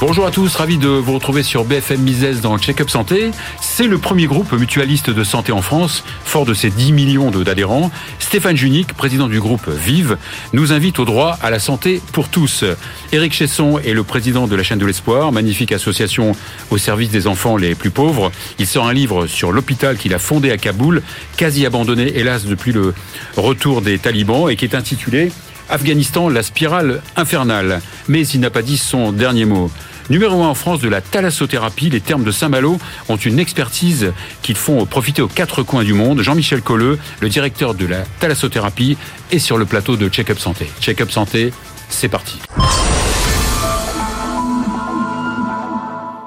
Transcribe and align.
Bonjour 0.00 0.26
à 0.26 0.30
tous, 0.30 0.54
ravi 0.54 0.78
de 0.78 0.86
vous 0.86 1.12
retrouver 1.12 1.42
sur 1.42 1.64
BFM 1.64 2.02
Business 2.02 2.40
dans 2.40 2.56
Check-up 2.56 2.88
Santé. 2.88 3.32
C'est 3.60 3.88
le 3.88 3.98
premier 3.98 4.26
groupe 4.26 4.52
mutualiste 4.52 5.10
de 5.10 5.24
santé 5.24 5.50
en 5.50 5.60
France, 5.60 6.04
fort 6.24 6.44
de 6.44 6.54
ses 6.54 6.70
10 6.70 6.92
millions 6.92 7.32
d'adhérents. 7.32 7.90
Stéphane 8.20 8.56
Junique, 8.56 8.92
président 8.94 9.26
du 9.26 9.40
groupe 9.40 9.68
Vive, 9.68 10.16
nous 10.52 10.72
invite 10.72 11.00
au 11.00 11.04
droit 11.04 11.36
à 11.42 11.50
la 11.50 11.58
santé 11.58 12.00
pour 12.12 12.28
tous. 12.28 12.62
Éric 13.10 13.32
Chesson 13.32 13.80
est 13.80 13.92
le 13.92 14.04
président 14.04 14.46
de 14.46 14.54
la 14.54 14.62
chaîne 14.62 14.78
de 14.78 14.86
l'espoir, 14.86 15.32
magnifique 15.32 15.72
association 15.72 16.36
au 16.70 16.78
service 16.78 17.10
des 17.10 17.26
enfants 17.26 17.56
les 17.56 17.74
plus 17.74 17.90
pauvres. 17.90 18.30
Il 18.60 18.68
sort 18.68 18.86
un 18.86 18.92
livre 18.92 19.26
sur 19.26 19.50
l'hôpital 19.50 19.96
qu'il 19.96 20.14
a 20.14 20.20
fondé 20.20 20.52
à 20.52 20.58
Kaboul, 20.58 21.02
quasi 21.36 21.66
abandonné 21.66 22.16
hélas 22.16 22.44
depuis 22.44 22.70
le 22.70 22.94
retour 23.36 23.82
des 23.82 23.98
talibans 23.98 24.48
et 24.48 24.54
qui 24.54 24.64
est 24.64 24.76
intitulé 24.76 25.32
Afghanistan, 25.68 26.28
la 26.28 26.42
spirale 26.42 27.02
infernale. 27.16 27.82
Mais 28.08 28.26
il 28.26 28.40
n'a 28.40 28.50
pas 28.50 28.62
dit 28.62 28.78
son 28.78 29.12
dernier 29.12 29.44
mot. 29.44 29.70
Numéro 30.10 30.42
1 30.42 30.48
en 30.48 30.54
France 30.54 30.80
de 30.80 30.88
la 30.88 31.02
thalassothérapie, 31.02 31.90
les 31.90 32.00
termes 32.00 32.24
de 32.24 32.30
Saint-Malo 32.30 32.78
ont 33.10 33.16
une 33.16 33.38
expertise 33.38 34.14
qu'ils 34.40 34.56
font 34.56 34.86
profiter 34.86 35.20
aux 35.20 35.28
quatre 35.28 35.62
coins 35.62 35.84
du 35.84 35.92
monde. 35.92 36.22
Jean-Michel 36.22 36.62
Colleux, 36.62 36.98
le 37.20 37.28
directeur 37.28 37.74
de 37.74 37.84
la 37.84 38.04
thalassothérapie, 38.18 38.96
est 39.30 39.38
sur 39.38 39.58
le 39.58 39.66
plateau 39.66 39.96
de 39.96 40.08
Check-up 40.08 40.38
Santé. 40.38 40.66
Check-up 40.80 41.10
Santé, 41.10 41.52
c'est 41.90 42.08
parti. 42.08 42.38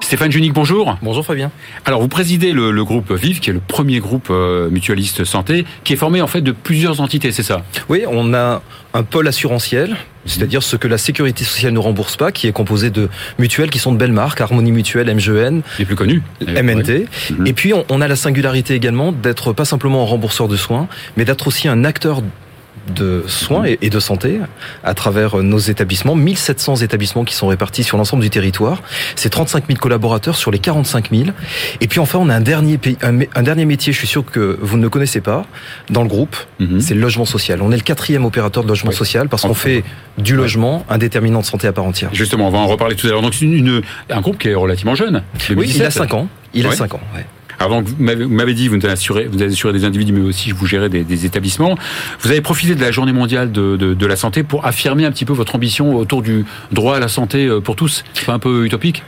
Stéphane 0.01 0.31
Junique, 0.31 0.53
bonjour. 0.53 0.97
Bonjour 1.01 1.25
Fabien. 1.25 1.51
Alors 1.85 2.01
vous 2.01 2.07
présidez 2.07 2.51
le, 2.51 2.83
groupe 2.83 3.11
VIV, 3.11 3.39
qui 3.39 3.49
est 3.49 3.53
le 3.53 3.61
premier 3.61 3.99
groupe 3.99 4.27
euh, 4.29 4.69
mutualiste 4.69 5.23
santé, 5.23 5.65
qui 5.83 5.93
est 5.93 5.95
formé 5.95 6.21
en 6.21 6.27
fait 6.27 6.41
de 6.41 6.51
plusieurs 6.51 7.01
entités, 7.01 7.31
c'est 7.31 7.43
ça? 7.43 7.63
Oui, 7.89 8.03
on 8.07 8.33
a 8.35 8.61
un 8.93 9.03
pôle 9.03 9.27
assurantiel, 9.27 9.95
c'est-à-dire 10.25 10.63
ce 10.63 10.75
que 10.75 10.87
la 10.87 10.97
sécurité 10.97 11.43
sociale 11.43 11.73
ne 11.73 11.79
rembourse 11.79 12.17
pas, 12.17 12.31
qui 12.31 12.47
est 12.47 12.51
composé 12.51 12.89
de 12.89 13.09
mutuelles 13.39 13.69
qui 13.69 13.79
sont 13.79 13.91
de 13.91 13.97
belles 13.97 14.11
marques, 14.11 14.41
Harmonie 14.41 14.71
Mutuelle, 14.71 15.13
MGN, 15.13 15.61
les 15.79 15.85
plus 15.85 15.95
connus, 15.95 16.21
MNT. 16.41 17.07
Et 17.45 17.53
puis 17.53 17.73
on 17.89 18.01
a 18.01 18.07
la 18.07 18.15
singularité 18.15 18.75
également 18.75 19.11
d'être 19.11 19.53
pas 19.53 19.65
simplement 19.65 20.03
un 20.03 20.05
rembourseur 20.05 20.47
de 20.47 20.57
soins, 20.57 20.87
mais 21.17 21.25
d'être 21.25 21.47
aussi 21.47 21.67
un 21.67 21.83
acteur 21.83 22.21
de 22.95 23.23
soins 23.27 23.65
et 23.65 23.89
de 23.89 23.99
santé 23.99 24.39
à 24.83 24.93
travers 24.93 25.37
nos 25.37 25.59
établissements, 25.59 26.15
1700 26.15 26.77
établissements 26.77 27.23
qui 27.23 27.35
sont 27.35 27.47
répartis 27.47 27.83
sur 27.83 27.97
l'ensemble 27.97 28.23
du 28.23 28.29
territoire. 28.29 28.81
C'est 29.15 29.29
35 29.29 29.65
000 29.67 29.79
collaborateurs 29.79 30.35
sur 30.35 30.51
les 30.51 30.59
45 30.59 31.11
000. 31.11 31.29
Et 31.79 31.87
puis 31.87 31.99
enfin, 31.99 32.19
on 32.19 32.29
a 32.29 32.35
un 32.35 32.41
dernier, 32.41 32.79
un, 33.01 33.43
dernier 33.43 33.65
métier, 33.65 33.93
je 33.93 33.97
suis 33.97 34.07
sûr 34.07 34.25
que 34.25 34.57
vous 34.61 34.77
ne 34.77 34.81
le 34.83 34.89
connaissez 34.89 35.21
pas, 35.21 35.45
dans 35.89 36.01
le 36.01 36.07
groupe, 36.07 36.35
mhm. 36.59 36.81
c'est 36.81 36.93
le 36.93 37.01
logement 37.01 37.25
social. 37.25 37.61
On 37.61 37.71
est 37.71 37.77
le 37.77 37.83
quatrième 37.83 38.25
opérateur 38.25 38.63
de 38.63 38.67
logement 38.67 38.91
social 38.91 39.29
parce 39.29 39.43
qu'on 39.43 39.53
fait 39.53 39.83
du 40.17 40.35
logement 40.35 40.85
un 40.89 40.97
déterminant 40.97 41.41
de 41.41 41.45
santé 41.45 41.67
à 41.67 41.73
part 41.73 41.85
entière. 41.85 42.09
Justement, 42.13 42.47
on 42.47 42.51
va 42.51 42.59
en 42.59 42.67
reparler 42.67 42.95
tout 42.95 43.07
à 43.07 43.11
l'heure. 43.11 43.21
Donc 43.21 43.33
c'est 43.33 43.45
une, 43.45 43.81
un 44.09 44.21
groupe 44.21 44.37
qui 44.37 44.49
est 44.49 44.55
relativement 44.55 44.95
jeune. 44.95 45.23
Oui, 45.55 45.71
il 45.73 45.83
a 45.83 45.91
5 45.91 46.13
ans. 46.13 46.27
Il 46.53 46.65
a 46.67 46.71
5 46.71 46.93
ans, 46.95 46.99
ouais. 47.15 47.25
Avant, 47.61 47.81
vous 47.81 47.95
m'avez 47.99 48.53
dit, 48.53 48.67
vous 48.67 48.85
assuré, 48.87 49.27
vous 49.31 49.41
assuré 49.43 49.73
des 49.73 49.85
individus, 49.85 50.13
mais 50.13 50.21
aussi 50.21 50.51
vous 50.51 50.65
gérez 50.65 50.89
des, 50.89 51.25
établissements. 51.25 51.77
Vous 52.19 52.31
avez 52.31 52.41
profité 52.41 52.73
de 52.73 52.81
la 52.81 52.91
journée 52.91 53.13
mondiale 53.13 53.51
de, 53.51 53.77
de, 53.77 53.93
de, 53.93 54.05
la 54.05 54.15
santé 54.15 54.43
pour 54.43 54.65
affirmer 54.65 55.05
un 55.05 55.11
petit 55.11 55.25
peu 55.25 55.33
votre 55.33 55.55
ambition 55.55 55.95
autour 55.95 56.21
du 56.21 56.45
droit 56.71 56.97
à 56.97 56.99
la 56.99 57.07
santé 57.07 57.45
euh, 57.45 57.61
pour 57.61 57.75
tous. 57.75 58.03
C'est 58.13 58.25
pas 58.25 58.33
un 58.33 58.39
peu 58.39 58.65
utopique? 58.65 59.03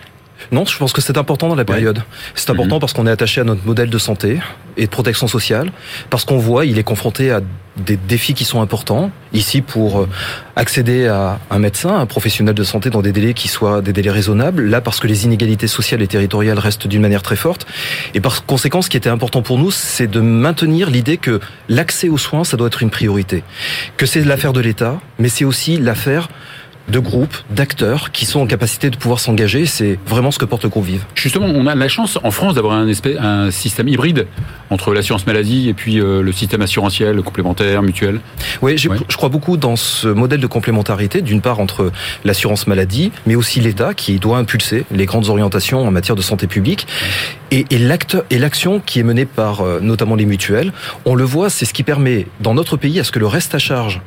Non, 0.52 0.66
je 0.66 0.78
pense 0.78 0.94
que 0.94 1.02
c'est 1.02 1.18
important 1.18 1.48
dans 1.48 1.56
la 1.56 1.66
période. 1.66 2.04
C'est 2.36 2.50
important 2.50 2.76
mhm. 2.76 2.82
parce 2.82 2.94
qu'on 2.94 3.08
est 3.08 3.12
attaché 3.12 3.42
à 3.42 3.44
notre 3.44 3.66
modèle 3.66 3.90
de 3.90 3.98
santé 3.98 4.40
et 4.78 4.86
de 4.86 4.90
protection 4.90 5.28
sociale, 5.28 5.72
parce 6.10 6.26
qu'on 6.26 6.38
voit 6.38 6.66
il 6.66 6.78
est 6.78 6.84
confronté 6.84 7.32
à 7.32 7.42
des 7.78 7.98
défis 7.98 8.34
qui 8.34 8.46
sont 8.46 8.62
importants. 8.62 9.12
Ici, 9.34 9.62
pour 9.62 10.02
euh, 10.02 10.10
accéder 10.56 11.08
à 11.08 11.40
un 11.50 11.58
médecin, 11.58 11.96
un 12.00 12.06
professionnel 12.06 12.54
de 12.54 12.64
santé 12.64 12.90
dans 12.92 13.02
des 13.02 13.12
délais 13.12 13.34
qui 13.34 13.48
soient 13.48 13.82
des 13.82 13.94
délais 13.94 14.12
raisonnables. 14.12 14.66
Là, 14.66 14.80
parce 14.80 15.00
que 15.00 15.08
les 15.08 15.26
inégalités 15.26 15.68
sociales 15.68 16.02
et 16.02 16.08
territoriales 16.08 16.60
restent 16.60 16.88
d'une 16.88 17.02
manière 17.02 17.24
très 17.24 17.36
forte. 17.36 17.66
Et 18.14 18.20
par 18.20 18.46
conséquent, 18.46 18.82
ce 18.82 18.90
qui 18.90 18.98
était 18.98 19.10
important 19.10 19.42
pour 19.42 19.58
nous, 19.58 19.72
c'est 19.72 20.08
de 20.08 20.20
maintenir 20.20 20.90
l'idée 20.90 21.18
que 21.18 21.40
l'accès 21.68 22.10
aux 22.10 22.18
soins, 22.18 22.44
ça 22.44 22.58
doit 22.58 22.68
être 22.68 22.84
une 22.84 22.92
priorité. 22.92 23.44
Que 23.98 24.06
c'est 24.06 24.24
l'affaire 24.24 24.54
de 24.54 24.62
l'État, 24.62 25.00
mais 25.18 25.30
c'est 25.30 25.46
aussi 25.46 25.78
l'affaire 25.78 26.30
de 26.90 27.00
groupes, 27.00 27.36
d'acteurs 27.50 28.12
qui 28.12 28.26
sont 28.26 28.42
en 28.42 28.46
capacité 28.46 28.90
de 28.90 28.98
pouvoir 28.98 29.20
s'engager. 29.20 29.66
C'est 29.66 29.98
vraiment 30.06 30.32
ce 30.32 30.40
que 30.40 30.46
porte 30.46 30.64
le 30.64 30.70
groupe 30.70 30.86
Vive. 30.86 31.06
Justement, 31.16 31.46
on 31.46 31.66
a 31.66 31.76
la 31.76 31.88
chance 31.88 32.20
en 32.24 32.32
France 32.32 32.56
d'avoir 32.56 32.74
un, 32.74 32.90
un 33.20 33.52
système 33.52 33.88
hybride 33.88 34.28
entre 34.70 34.94
l'assurance 34.94 35.26
maladie 35.26 35.70
et 35.70 35.74
puis 35.74 36.00
euh, 36.00 36.22
le 36.22 36.32
système 36.32 36.62
assurantiel, 36.62 37.22
complémentaire, 37.22 37.82
mutuel. 37.82 38.20
Oui, 38.62 38.78
je, 38.78 38.90
je 39.08 39.18
crois 39.18 39.30
beaucoup 39.30 39.56
dans 39.56 39.76
ce 39.76 40.08
modèle 40.08 40.42
de 40.42 40.48
complémentarité, 40.48 41.22
d'une 41.22 41.42
part 41.42 41.60
entre 41.60 41.92
l'assurance 42.26 42.68
maladie, 42.68 43.12
mais 43.26 43.36
aussi 43.36 43.60
l'État 43.60 43.94
qui 43.94 44.20
doit 44.20 44.38
impulser 44.38 44.86
les 44.92 45.06
grandes 45.06 45.30
orientations 45.30 45.88
en 45.88 45.92
matière 45.92 46.16
de 46.16 46.22
santé 46.22 46.48
publique. 46.48 46.88
Et, 47.52 47.66
et 47.70 48.40
l'action 48.40 48.82
qui 48.84 49.00
est 49.00 49.04
menée 49.04 49.26
par 49.26 49.62
euh, 49.62 49.80
notamment 49.80 50.16
les 50.16 50.26
mutuelles, 50.26 50.74
on 51.06 51.16
le 51.16 51.24
voit, 51.24 51.50
c'est 51.50 51.66
ce 51.66 51.74
qui 51.74 51.84
permet 51.84 52.28
dans 52.40 52.56
notre 52.56 52.78
pays 52.78 53.00
à 53.00 53.04
ce 53.04 53.12
que 53.12 53.20
le 53.20 53.28
reste 53.28 53.54
à 53.56 53.60
charge 53.60 54.02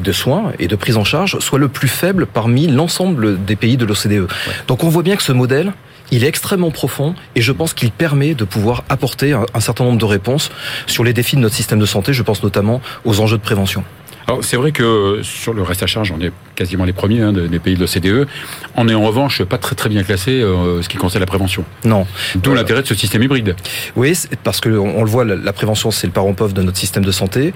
de 0.00 0.12
soins 0.12 0.52
et 0.58 0.66
de 0.66 0.76
prise 0.76 0.96
en 0.96 1.04
charge 1.04 1.38
soit 1.38 1.58
le 1.58 1.68
plus 1.68 1.88
faible 1.94 2.26
parmi 2.26 2.66
l'ensemble 2.66 3.42
des 3.44 3.56
pays 3.56 3.76
de 3.76 3.84
l'OCDE. 3.84 4.28
Donc 4.68 4.84
on 4.84 4.88
voit 4.88 5.02
bien 5.02 5.16
que 5.16 5.22
ce 5.22 5.32
modèle, 5.32 5.72
il 6.10 6.24
est 6.24 6.28
extrêmement 6.28 6.70
profond 6.70 7.14
et 7.34 7.40
je 7.40 7.52
pense 7.52 7.74
qu'il 7.74 7.90
permet 7.90 8.34
de 8.34 8.44
pouvoir 8.44 8.84
apporter 8.88 9.32
un, 9.32 9.60
certain 9.60 9.84
nombre 9.84 9.98
de 9.98 10.04
réponses 10.04 10.50
sur 10.86 11.04
les 11.04 11.12
défis 11.12 11.36
de 11.36 11.40
notre 11.40 11.54
système 11.54 11.78
de 11.78 11.86
santé. 11.86 12.12
Je 12.12 12.22
pense 12.22 12.42
notamment 12.42 12.80
aux 13.04 13.20
enjeux 13.20 13.38
de 13.38 13.42
prévention. 13.42 13.84
Alors 14.26 14.42
c'est 14.42 14.56
vrai 14.56 14.72
que 14.72 15.20
sur 15.22 15.52
le 15.52 15.62
reste 15.62 15.82
à 15.82 15.86
charge, 15.86 16.10
on 16.10 16.20
est 16.20 16.32
quasiment 16.54 16.84
les 16.84 16.94
premiers 16.94 17.20
hein, 17.20 17.32
des 17.32 17.58
pays 17.58 17.74
de 17.74 17.80
l'OCDE. 17.80 18.26
On 18.74 18.88
est 18.88 18.94
en 18.94 19.02
revanche 19.02 19.42
pas 19.42 19.58
très 19.58 19.74
très 19.74 19.90
bien 19.90 20.02
classé 20.02 20.40
euh, 20.40 20.80
ce 20.80 20.88
qui 20.88 20.96
concerne 20.96 21.20
la 21.20 21.26
prévention. 21.26 21.64
Non. 21.84 22.06
D'où 22.36 22.52
euh, 22.52 22.54
l'intérêt 22.54 22.80
de 22.80 22.86
ce 22.86 22.94
système 22.94 23.22
hybride. 23.22 23.54
Oui, 23.96 24.16
parce 24.42 24.60
que 24.60 24.70
on, 24.70 25.04
le 25.04 25.10
voit, 25.10 25.24
la 25.24 25.52
prévention 25.52 25.90
c'est 25.90 26.06
le 26.06 26.12
parent 26.12 26.32
pauvre 26.32 26.54
de 26.54 26.62
notre 26.62 26.78
système 26.78 27.04
de 27.04 27.12
santé. 27.12 27.52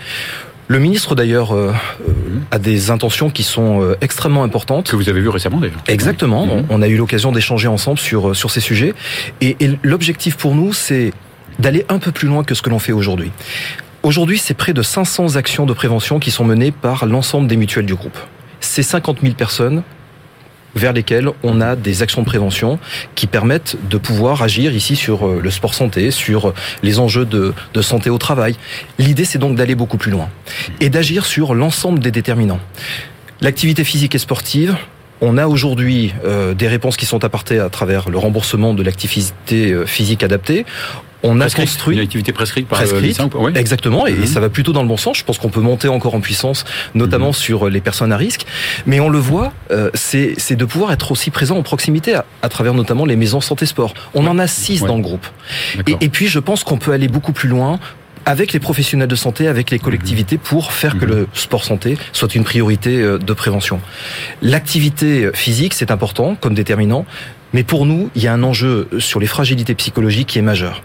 Le 0.69 0.79
ministre 0.79 1.15
d'ailleurs 1.15 1.53
euh, 1.53 1.73
euh, 2.07 2.13
a 2.51 2.59
des 2.59 2.91
intentions 2.91 3.31
qui 3.31 3.43
sont 3.43 3.83
euh, 3.83 3.97
extrêmement 4.03 4.45
importantes. 4.45 4.91
Que 4.91 4.97
vous 4.97 5.09
avez 5.09 5.21
vu 5.21 5.31
récemment 5.31 5.61
d'ailleurs. 5.61 5.83
Exactement. 5.89 6.47
On, 6.69 6.83
a 6.83 6.89
eu 6.89 6.97
l'occasion 6.97 7.33
d'échanger 7.33 7.69
ensemble 7.69 7.99
sur 7.99 8.37
sur 8.37 8.51
ces 8.51 8.61
sujets. 8.61 8.95
Et, 9.41 9.57
et 9.61 9.79
l'objectif 9.83 10.37
pour 10.37 10.55
nous, 10.55 10.75
c'est 10.75 11.13
d'aller 11.59 11.87
un 11.89 11.99
peu 11.99 12.13
plus 12.13 12.29
loin 12.29 12.45
que 12.45 12.55
ce 12.55 12.61
que 12.61 12.69
l'on 12.69 12.79
fait 12.79 12.93
aujourd'hui. 12.93 13.33
Aujourd'hui, 14.03 14.39
c'est 14.39 14.55
près 14.55 14.75
de 14.75 14.83
500 14.83 15.37
actions 15.37 15.65
de 15.65 15.73
prévention 15.73 16.21
qui 16.21 16.31
sont 16.31 16.45
menées 16.45 16.71
par 16.71 17.07
l'ensemble 17.07 17.49
des 17.49 17.57
mutuelles 17.57 17.87
du 17.87 17.95
groupe. 17.95 18.19
Ces 18.61 18.83
50 18.83 19.23
000 19.23 19.35
personnes 19.35 19.83
vers 20.75 20.93
lesquels 20.93 21.29
on 21.43 21.61
a 21.61 21.77
des 21.77 22.03
actions 22.03 22.23
de 22.23 22.27
prévention 22.27 22.79
qui 23.15 23.27
permettent 23.27 23.77
de 23.89 23.99
pouvoir 23.99 24.43
agir 24.43 24.75
ici 24.75 24.97
sur 24.97 25.27
euh, 25.27 25.41
le 25.43 25.51
sport 25.51 25.75
santé, 25.75 26.11
sur 26.11 26.55
les 26.83 26.99
enjeux 26.99 27.25
de, 27.25 27.55
santé 27.81 28.11
au 28.11 28.19
travail. 28.19 28.57
L'idée, 28.99 29.25
c'est 29.25 29.39
donc 29.39 29.57
d'aller 29.57 29.75
beaucoup 29.75 29.99
plus 29.99 30.11
loin 30.11 30.29
et 30.81 30.91
d'agir 30.91 31.27
sur 31.27 31.55
l'ensemble 31.55 32.01
des 32.01 32.11
déterminants. 32.11 32.61
L'activité 33.41 33.85
physique 33.85 34.15
et 34.15 34.19
sportive, 34.19 34.77
on 35.21 35.39
a 35.39 35.47
aujourd'hui 35.47 36.15
euh, 36.25 36.55
des 36.55 36.69
réponses 36.69 36.97
qui 36.97 37.07
sont 37.07 37.25
apportées 37.25 37.59
à 37.59 37.69
travers 37.69 38.09
le 38.09 38.19
remboursement 38.19 38.75
de 38.75 38.83
l'activité 38.83 39.73
euh, 39.73 39.87
physique 39.87 40.23
adaptée. 40.23 40.65
On 41.23 41.41
a 41.41 41.51
construit 41.51 41.97
une 41.97 42.03
activité 42.03 42.33
prescrite 42.33 42.69
par 42.69 42.81
euh, 42.81 42.87
prescrite, 42.87 43.21
exactement, 43.57 44.07
et, 44.07 44.13
mhm. 44.13 44.27
ça 44.27 44.39
va 44.39 44.49
plutôt 44.49 44.73
dans 44.73 44.83
le 44.83 44.89
bon 44.89 44.97
sens. 44.97 45.19
Je 45.19 45.25
pense 45.25 45.39
qu'on 45.39 45.49
peut 45.49 45.61
monter 45.61 45.89
encore 45.89 46.15
en 46.15 46.21
puissance, 46.21 46.65
notamment 46.95 47.29
mhm. 47.29 47.33
sur 47.33 47.69
les 47.69 47.81
personnes 47.81 48.13
à 48.13 48.17
risque. 48.17 48.47
Mais 48.87 49.01
on 49.01 49.09
le 49.09 49.19
voit, 49.19 49.53
euh, 49.71 49.91
c'est 49.95 50.57
de 50.57 50.65
pouvoir 50.65 50.93
être 50.93 51.11
aussi 51.11 51.31
présent 51.31 51.57
en 51.57 51.63
proximité 51.63 52.15
à, 52.15 52.49
travers 52.49 52.75
notamment 52.75 53.05
les 53.05 53.17
maisons 53.17 53.41
santé 53.41 53.67
sport. 53.67 53.95
On 54.15 54.27
en 54.27 54.39
a 54.39 54.47
six 54.47 54.83
dans 54.83 54.97
le 54.97 55.03
groupe. 55.03 55.27
Et, 55.87 55.97
et 56.01 56.09
puis 56.09 56.29
je 56.29 56.39
pense 56.39 56.63
qu'on 56.63 56.79
peut 56.79 56.93
aller 56.93 57.09
beaucoup 57.09 57.33
plus 57.33 57.49
loin 57.49 57.81
avec 58.29 58.53
les 58.53 58.61
professionnels 58.61 59.09
de 59.09 59.17
santé, 59.17 59.49
avec 59.49 59.71
les 59.71 59.79
collectivités, 59.79 60.37
mhm. 60.37 60.43
pour 60.43 60.73
faire 60.73 60.99
que 60.99 61.07
le 61.07 61.27
sport 61.33 61.65
santé 61.65 61.97
soit 62.13 62.35
une 62.35 62.45
priorité 62.45 63.01
euh, 63.01 63.17
de 63.17 63.33
prévention. 63.33 63.81
L'activité 64.43 65.31
physique, 65.33 65.73
c'est 65.73 65.91
important 65.91 66.35
comme 66.35 66.53
déterminant, 66.53 67.07
mais 67.55 67.63
pour 67.63 67.87
nous, 67.87 68.11
il 68.15 68.23
y 68.23 68.27
a 68.27 68.35
un 68.35 68.43
enjeu 68.43 68.87
sur 68.99 69.19
les 69.19 69.27
fragilités 69.27 69.75
psychologiques 69.75 70.29
qui 70.29 70.39
est 70.39 70.43
majeur. 70.43 70.83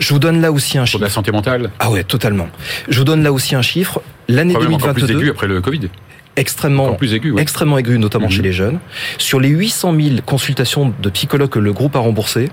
Je 0.00 0.12
vous 0.12 0.18
donne 0.18 0.40
là 0.40 0.50
aussi 0.50 0.76
un 0.76 0.84
chiffre. 0.84 0.98
Pour 0.98 1.04
la 1.04 1.10
santé 1.10 1.30
mentale 1.30 1.70
Ah 1.78 1.92
ouais, 1.92 2.02
totalement. 2.02 2.48
Je 2.88 2.98
vous 2.98 3.04
donne 3.04 3.22
là 3.22 3.32
aussi 3.32 3.54
un 3.54 3.62
chiffre. 3.62 4.02
L'année 4.26 4.54
2022. 4.54 4.92
Plus 4.92 5.16
aigu 5.16 5.30
après 5.30 5.46
le 5.46 5.60
Covid. 5.60 5.88
Extrêmement, 6.36 6.94
plus 6.94 7.14
aigu, 7.14 7.32
extrêmement 7.38 7.78
aigu, 7.78 7.96
notamment 7.96 8.28
chez 8.28 8.38
mhm. 8.38 8.44
les 8.44 8.52
jeunes. 8.52 8.78
Sur 9.18 9.38
les 9.38 9.48
800 9.48 9.94
000 9.96 10.16
consultations 10.26 10.92
de 11.00 11.10
psychologues 11.10 11.50
que 11.50 11.60
le 11.60 11.72
groupe 11.72 11.94
a 11.94 12.00
remboursées, 12.00 12.50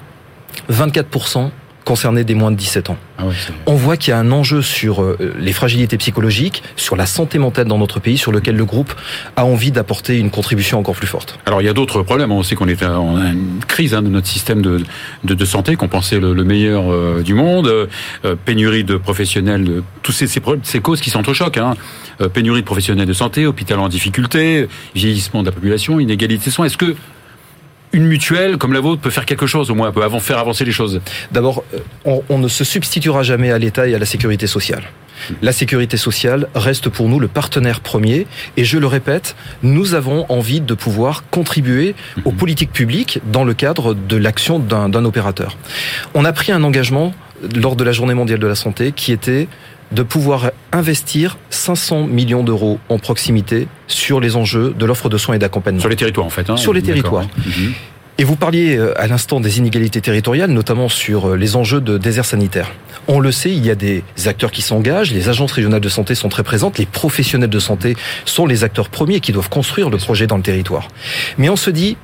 24 0.69 1.07
concerner 1.91 2.23
des 2.23 2.35
moins 2.35 2.51
de 2.51 2.55
17 2.55 2.89
ans. 2.89 2.97
Ah 3.17 3.23
on 3.65 3.75
voit 3.75 3.97
qu'il 3.97 4.11
y 4.11 4.13
a 4.13 4.17
un 4.17 4.31
enjeu 4.31 4.61
sur 4.61 5.03
euh, 5.03 5.17
les 5.37 5.51
fragilités 5.51 5.97
psychologiques, 5.97 6.63
sur 6.77 6.95
la 6.95 7.05
santé 7.05 7.37
mentale 7.37 7.67
dans 7.67 7.77
notre 7.77 7.99
pays, 7.99 8.17
sur 8.17 8.31
lequel 8.31 8.55
le 8.55 8.63
groupe 8.63 8.93
a 9.35 9.43
envie 9.43 9.71
d'apporter 9.71 10.17
une 10.17 10.29
contribution 10.29 10.79
encore 10.79 10.95
plus 10.95 11.05
forte. 11.05 11.37
Alors 11.45 11.61
il 11.61 11.65
y 11.65 11.67
a 11.67 11.73
d'autres 11.73 12.01
problèmes. 12.01 12.31
On 12.31 12.43
sait 12.43 12.55
qu'on 12.55 12.69
est 12.69 12.81
en 12.85 13.17
une 13.17 13.59
crise 13.67 13.93
hein, 13.93 14.01
de 14.03 14.07
notre 14.07 14.27
système 14.27 14.61
de, 14.61 14.85
de, 15.25 15.45
santé, 15.45 15.75
qu'on 15.75 15.89
pensait 15.89 16.17
le, 16.17 16.33
meilleur 16.45 16.89
euh, 16.89 17.23
du 17.23 17.33
monde, 17.33 17.67
euh, 17.67 18.35
pénurie 18.45 18.85
de 18.85 18.95
professionnels, 18.95 19.65
de, 19.65 19.83
tous 20.01 20.13
ces, 20.13 20.27
ces, 20.27 20.41
ces 20.63 20.79
causes 20.79 21.01
qui 21.01 21.09
s'entrechoquent. 21.09 21.57
Hein. 21.57 21.73
pénurie 22.33 22.61
de 22.61 22.65
professionnels 22.65 23.05
de 23.05 23.11
santé, 23.11 23.45
hôpital 23.45 23.79
en 23.79 23.89
difficulté, 23.89 24.69
vieillissement 24.95 25.41
de 25.41 25.47
la 25.47 25.51
population, 25.51 25.99
inégalité 25.99 26.51
de 26.51 26.55
soins. 26.55 26.67
Est-ce 26.67 26.77
que 26.77 26.95
une 27.93 28.05
mutuelle 28.05 28.57
comme 28.57 28.73
la 28.73 28.79
vôtre 28.79 29.01
peut 29.01 29.09
faire 29.09 29.25
quelque 29.25 29.47
chose 29.47 29.69
au 29.69 29.75
moins, 29.75 29.91
peut 29.91 30.03
avant 30.03 30.19
faire 30.19 30.37
avancer 30.37 30.65
les 30.65 30.71
choses 30.71 31.01
D'abord, 31.31 31.63
euh, 31.73 32.19
on, 32.29 32.37
ne 32.37 32.47
se 32.47 32.63
substituera 32.63 33.23
jamais 33.23 33.51
à 33.51 33.57
l'État 33.57 33.87
et 33.87 33.95
à 33.95 33.99
la 33.99 34.05
sécurité 34.05 34.47
sociale. 34.47 34.83
La 35.41 35.51
sécurité 35.51 35.97
sociale 35.97 36.47
reste 36.55 36.89
pour 36.89 37.07
nous 37.07 37.19
le 37.19 37.27
partenaire 37.27 37.81
premier 37.81 38.25
et 38.57 38.63
je 38.63 38.77
le 38.79 38.87
répète, 38.87 39.35
nous 39.61 39.93
avons 39.93 40.25
envie 40.29 40.61
de 40.61 40.73
pouvoir 40.73 41.29
contribuer 41.29 41.95
aux 42.25 42.31
mhm. 42.31 42.37
politiques 42.37 42.71
publiques 42.71 43.19
dans 43.31 43.43
le 43.43 43.53
cadre 43.53 43.93
de 43.93 44.17
l'action 44.17 44.57
d'un 44.57 45.05
opérateur. 45.05 45.57
On 46.15 46.25
a 46.25 46.33
pris 46.33 46.51
un 46.51 46.63
engagement 46.63 47.13
lors 47.55 47.75
de 47.75 47.83
la 47.83 47.91
journée 47.91 48.13
mondiale 48.13 48.39
de 48.39 48.47
la 48.47 48.55
santé 48.55 48.91
qui 48.91 49.11
était 49.11 49.47
de 49.91 50.03
pouvoir 50.03 50.51
investir 50.71 51.37
500 51.49 52.07
millions 52.07 52.43
d'euros 52.43 52.79
en 52.89 52.97
proximité 52.97 53.67
sur 53.87 54.19
les 54.19 54.35
enjeux 54.35 54.73
de 54.77 54.85
l'offre 54.85 55.09
de 55.09 55.17
soins 55.17 55.35
et 55.35 55.39
d'accompagnement. 55.39 55.81
Sur 55.81 55.89
les 55.89 55.95
territoires 55.95 56.25
en 56.25 56.29
fait. 56.29 56.49
Hein 56.49 56.57
sur 56.57 56.73
les 56.73 56.81
territoires. 56.81 57.25
Mhm. 57.45 57.73
Et 58.17 58.23
vous 58.23 58.35
parliez 58.35 58.77
euh, 58.77 58.93
à 59.01 59.07
l'instant 59.07 59.39
des 59.39 59.57
inégalités 59.57 59.99
territoriales, 59.99 60.51
notamment 60.51 60.89
sur 60.89 61.29
euh, 61.29 61.37
les 61.37 61.55
enjeux 61.55 61.81
de 61.81 61.97
désert 61.97 62.25
sanitaire. 62.25 62.71
On 63.07 63.19
le 63.19 63.31
sait, 63.31 63.49
il 63.49 63.65
y 63.65 63.71
a 63.71 63.75
des 63.75 64.03
acteurs 64.25 64.51
qui 64.51 64.61
s'engagent, 64.61 65.11
les 65.11 65.27
agences 65.27 65.51
régionales 65.53 65.81
de 65.81 65.89
santé 65.89 66.13
sont 66.13 66.29
très 66.29 66.43
présentes, 66.43 66.77
les 66.77 66.85
professionnels 66.85 67.49
de 67.49 67.59
santé 67.59 67.95
sont 68.25 68.45
les 68.45 68.63
acteurs 68.63 68.89
premiers 68.89 69.21
qui 69.21 69.31
doivent 69.31 69.49
construire 69.49 69.89
le 69.89 69.97
projet 69.97 70.27
dans 70.27 70.37
le 70.37 70.43
territoire. 70.43 70.87
Mais 71.39 71.49
on 71.49 71.55
se 71.55 71.71
dit, 71.71 71.97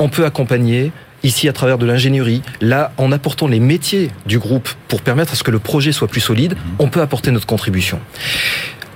on 0.00 0.08
peut 0.08 0.24
accompagner 0.24 0.90
ici 1.22 1.48
à 1.48 1.52
travers 1.52 1.78
de 1.78 1.86
l'ingénierie, 1.86 2.42
là 2.60 2.92
en 2.96 3.12
apportant 3.12 3.46
les 3.48 3.60
métiers 3.60 4.10
du 4.26 4.38
groupe 4.38 4.68
pour 4.88 5.02
permettre 5.02 5.32
à 5.32 5.36
ce 5.36 5.42
que 5.42 5.50
le 5.50 5.58
projet 5.58 5.92
soit 5.92 6.08
plus 6.08 6.20
solide, 6.20 6.56
on 6.78 6.88
peut 6.88 7.00
apporter 7.00 7.30
notre 7.30 7.46
contribution. 7.46 8.00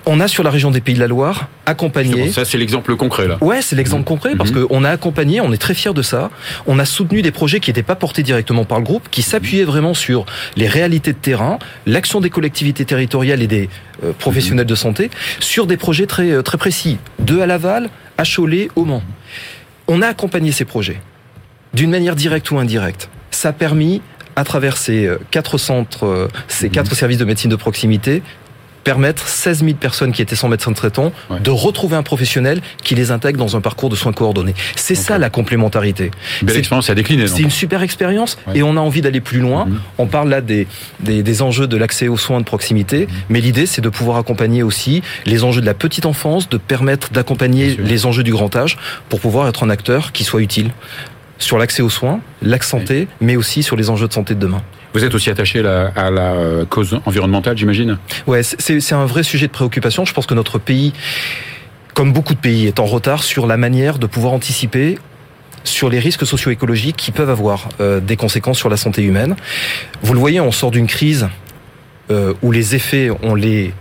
On 0.09 0.21
a 0.21 0.29
sur 0.29 0.45
la 0.45 0.51
région 0.51 0.71
des 0.71 0.81
Pays 0.81 0.95
de 0.95 1.01
la 1.01 1.09
Loire 1.09 1.49
accompagné. 1.67 2.31
Ça, 2.31 2.45
c'est 2.45 2.59
l'exemple 2.59 2.95
concret 2.95 3.27
là. 3.27 3.39
Ouais, 3.41 3.61
c'est 3.61 3.75
l'exemple 3.75 4.03
mmh. 4.03 4.05
concret 4.05 4.37
parce 4.37 4.53
mmh. 4.53 4.67
qu'on 4.67 4.85
a 4.85 4.91
accompagné, 4.91 5.41
on 5.41 5.53
est 5.53 5.57
très 5.59 5.75
fiers 5.75 5.95
de 5.95 6.03
ça. 6.03 6.31
On 6.69 6.79
a 6.79 6.85
soutenu 6.85 7.23
des 7.23 7.33
projets 7.33 7.59
qui 7.59 7.71
n'étaient 7.71 7.83
pas 7.83 7.97
portés 7.97 8.23
directement 8.23 8.65
par 8.65 8.79
le 8.79 8.85
groupe, 8.85 9.09
qui 9.11 9.23
s'appuyaient 9.23 9.65
vraiment 9.65 9.95
sur 9.95 10.25
les 10.55 10.69
réalités 10.69 11.13
de 11.13 11.19
terrain, 11.19 11.59
l'action 11.87 12.21
des 12.21 12.31
collectivités 12.31 12.85
territoriales 12.85 13.43
et 13.43 13.49
des 13.49 13.69
euh, 14.05 14.13
professionnels 14.13 14.67
mmh. 14.67 14.69
de 14.69 14.75
santé 14.77 15.11
sur 15.41 15.67
des 15.67 15.77
projets 15.77 16.07
très 16.07 16.31
euh, 16.31 16.43
très 16.43 16.57
précis, 16.57 16.99
de 17.19 17.41
à 17.41 17.47
Laval, 17.47 17.91
à 18.17 18.23
Cholet, 18.23 18.69
au 18.77 18.85
Mans. 18.85 19.03
On 19.89 20.03
a 20.03 20.07
accompagné 20.07 20.53
ces 20.53 20.65
projets 20.65 21.01
d'une 21.77 21.91
manière 21.91 22.17
directe 22.17 22.51
ou 22.51 22.59
indirecte. 22.59 23.11
Ça 23.31 23.51
a 23.51 23.53
permis, 23.53 24.01
à 24.35 24.45
travers 24.45 24.79
ces 24.79 25.07
euh, 25.07 25.19
quatre 25.31 25.59
centres, 25.59 26.07
euh, 26.07 26.29
ces 26.49 26.71
quatre 26.71 26.91
mhm. 26.91 26.97
services 26.97 27.19
de 27.19 27.25
médecine 27.27 27.51
de 27.51 27.57
proximité, 27.57 28.23
permettre 28.83 29.27
16 29.27 29.65
000 29.65 29.73
personnes 29.75 30.13
qui 30.13 30.23
étaient 30.23 30.37
sans 30.37 30.49
médecin 30.49 30.73
traitant 30.73 31.13
de 31.43 31.51
retrouver 31.51 31.97
un 31.97 32.05
professionnel 32.05 32.61
qui 32.85 32.95
les 32.95 33.11
intègre 33.11 33.37
dans 33.37 33.57
un 33.57 33.61
parcours 33.61 33.91
de 33.91 33.97
soins 33.97 34.13
coordonnés. 34.13 34.55
C'est 34.77 34.95
ça 34.95 35.19
la 35.19 35.29
complémentarité. 35.29 36.13
Belle 36.43 36.57
expérience 36.57 36.89
à 36.89 36.95
décliner. 36.95 37.27
C'est 37.27 37.43
une 37.43 37.51
super 37.51 37.83
expérience 37.83 38.39
et 38.55 38.63
on 38.63 38.77
a 38.77 38.81
envie 38.81 39.01
d'aller 39.01 39.21
plus 39.21 39.41
loin. 39.41 39.65
Mhm. 39.65 39.81
On 39.99 40.07
parle 40.07 40.29
là 40.29 40.41
des, 40.41 40.69
des, 41.01 41.43
enjeux 41.43 41.67
de 41.67 41.77
l'accès 41.77 42.07
aux 42.07 42.17
soins 42.17 42.39
de 42.39 42.45
proximité, 42.45 43.09
mhm. 43.09 43.15
mais 43.29 43.41
l'idée 43.41 43.67
c'est 43.67 43.83
de 43.83 43.89
pouvoir 43.89 44.19
accompagner 44.19 44.63
aussi 44.63 45.03
les 45.27 45.43
enjeux 45.43 45.61
de 45.61 45.67
la 45.67 45.75
petite 45.75 46.07
enfance, 46.07 46.49
de 46.49 46.57
permettre 46.57 47.11
d'accompagner 47.11 47.77
les 47.77 48.07
enjeux 48.07 48.23
du 48.23 48.31
grand 48.31 48.55
âge 48.55 48.79
pour 49.09 49.19
pouvoir 49.19 49.49
être 49.49 49.65
un 49.65 49.69
acteur 49.69 50.13
qui 50.13 50.23
soit 50.23 50.43
utile 50.43 50.71
sur 51.39 51.59
l'accès 51.59 51.83
aux 51.83 51.91
soins, 51.91 52.21
l'accès 52.43 52.71
santé, 52.71 53.09
mais 53.21 53.37
aussi 53.37 53.63
sur 53.63 53.77
les 53.77 53.91
enjeux 53.91 54.09
de 54.09 54.13
santé 54.13 54.35
de 54.35 54.41
demain. 54.41 54.63
Vous 54.95 55.05
êtes 55.05 55.15
aussi 55.15 55.31
attaché 55.31 55.61
à 55.61 56.11
la 56.11 56.33
euh, 56.33 56.65
cause 56.65 57.01
environnementale, 57.05 57.57
j'imagine 57.57 57.99
Ouais, 58.27 58.43
c'est 58.43 58.93
un 58.93 59.05
vrai 59.05 59.23
sujet 59.23 59.47
de 59.47 59.53
préoccupation. 59.53 60.05
Je 60.05 60.15
pense 60.15 60.27
que 60.27 60.35
notre 60.35 60.59
pays, 60.59 60.95
comme 61.95 62.13
beaucoup 62.13 62.35
de 62.35 62.41
pays, 62.41 62.67
est 62.67 62.81
en 62.81 62.87
retard 62.87 63.23
sur 63.23 63.47
la 63.47 63.57
manière 63.57 63.99
de 63.99 64.07
pouvoir 64.07 64.33
anticiper 64.33 64.99
sur 65.65 65.91
les 65.91 65.99
risques 65.99 66.27
socio-écologiques 66.27 66.97
qui 66.97 67.13
peuvent 67.13 67.31
avoir 67.31 67.69
euh, 67.81 68.01
des 68.01 68.17
conséquences 68.17 68.59
sur 68.59 68.69
la 68.69 68.77
santé 68.77 69.03
humaine. 69.03 69.37
Vous 70.03 70.15
le 70.15 70.21
voyez, 70.21 70.41
on 70.41 70.53
sort 70.53 70.71
d'une 70.71 70.87
crise 70.87 71.29
euh, 72.11 72.35
où 72.41 72.53
les 72.53 72.75
effets, 72.75 73.11
ont 73.23 73.35
les 73.35 73.75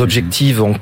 objectifs 0.00 0.60
en 0.60 0.72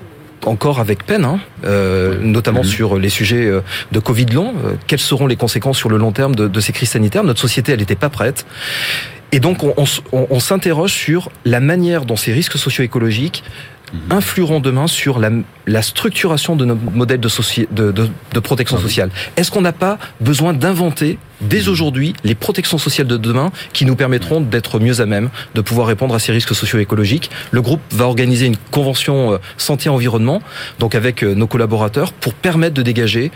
encore 0.49 0.81
avec 0.81 1.05
peine, 1.05 1.25
hein, 1.25 1.41
euh, 1.64 2.19
notamment 2.20 2.61
mhm. 2.61 2.69
sur 2.69 2.99
les 2.99 3.08
sujets 3.08 3.46
euh, 3.46 3.61
de 3.93 3.99
Covid 3.99 4.26
long. 4.26 4.55
Euh, 4.64 4.73
quelles 4.87 5.00
seront 5.00 5.26
les 5.26 5.37
conséquences 5.37 5.79
sur 5.79 5.88
le 5.88 5.96
long 5.96 6.12
terme 6.12 6.35
de, 6.35 6.49
de 6.49 6.61
ces 6.61 6.73
crises 6.73 6.91
sanitaires? 6.91 7.25
Notre 7.25 7.41
société, 7.41 7.73
elle 7.73 7.81
n'était 7.81 7.94
pas 7.94 8.11
prête. 8.11 8.46
Et 9.32 9.41
donc, 9.41 9.64
on, 9.64 9.75
on, 9.76 10.26
on 10.31 10.41
s'interroge 10.41 10.93
sur 10.93 11.31
la 11.44 11.61
manière 11.61 12.05
dont 12.05 12.17
ces 12.17 12.32
risques 12.32 12.56
socio-écologiques 12.56 13.43
mhm. 13.93 14.00
influeront 14.11 14.61
demain 14.61 14.87
sur 14.87 15.19
la, 15.19 15.31
la, 15.67 15.82
structuration 15.82 16.56
de 16.56 16.64
notre 16.64 16.82
modèle 16.82 17.20
de, 17.20 17.29
de, 17.73 17.93
de, 17.93 18.08
de 18.32 18.41
protection 18.41 18.76
ah 18.79 18.82
sociale. 18.82 19.11
Est-ce 19.37 19.50
qu'on 19.50 19.62
n'a 19.62 19.73
pas 19.73 19.99
besoin 20.20 20.52
d'inventer 20.52 21.19
dès 21.49 21.69
aujourd'hui 21.69 22.14
les 22.25 22.35
protections 22.35 22.79
sociales 22.79 23.06
de 23.06 23.17
demain 23.17 23.52
qui 23.73 23.85
nous 23.85 23.96
permettront 23.96 24.41
d'être 24.41 24.81
mieux 24.81 25.00
à 25.00 25.06
même 25.06 25.31
de 25.55 25.61
pouvoir 25.61 25.87
répondre 25.87 26.14
à 26.14 26.19
ces 26.19 26.32
risques 26.32 26.55
socio-écologiques. 26.55 27.31
Le 27.50 27.62
groupe 27.62 27.81
va 27.91 28.06
organiser 28.06 28.46
une 28.46 28.56
convention 28.70 29.32
euh, 29.32 29.38
santé-environnement, 29.56 30.43
donc 30.79 30.94
avec 30.94 31.23
euh, 31.23 31.35
nos 31.35 31.46
collaborateurs, 31.46 32.12
pour 32.12 32.35
permettre 32.35 32.75
de 32.75 32.82
dégager 32.82 33.31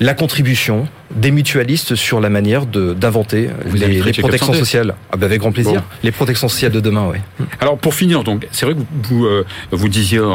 la 0.00 0.14
contribution 0.14 0.88
des 1.14 1.30
mutualistes 1.30 1.94
sur 1.94 2.20
la 2.20 2.28
manière 2.28 2.66
d'inventer 2.66 3.48
les, 3.72 4.02
les 4.02 4.12
protections 4.12 4.52
sociales. 4.52 4.94
Ah 5.10 5.16
ben 5.16 5.24
avec 5.24 5.40
grand 5.40 5.52
plaisir. 5.52 5.82
Les 6.02 6.12
protections 6.12 6.48
sociales 6.48 6.72
de 6.72 6.80
demain, 6.80 7.08
oui. 7.10 7.46
Alors 7.60 7.78
pour 7.78 7.94
finir, 7.94 8.24
donc 8.24 8.46
c'est 8.52 8.66
vrai 8.66 8.74
que 8.74 8.80
vous 9.08 9.18
vous, 9.18 9.24
euh, 9.24 9.88
disiez 9.88 10.20
en, 10.20 10.30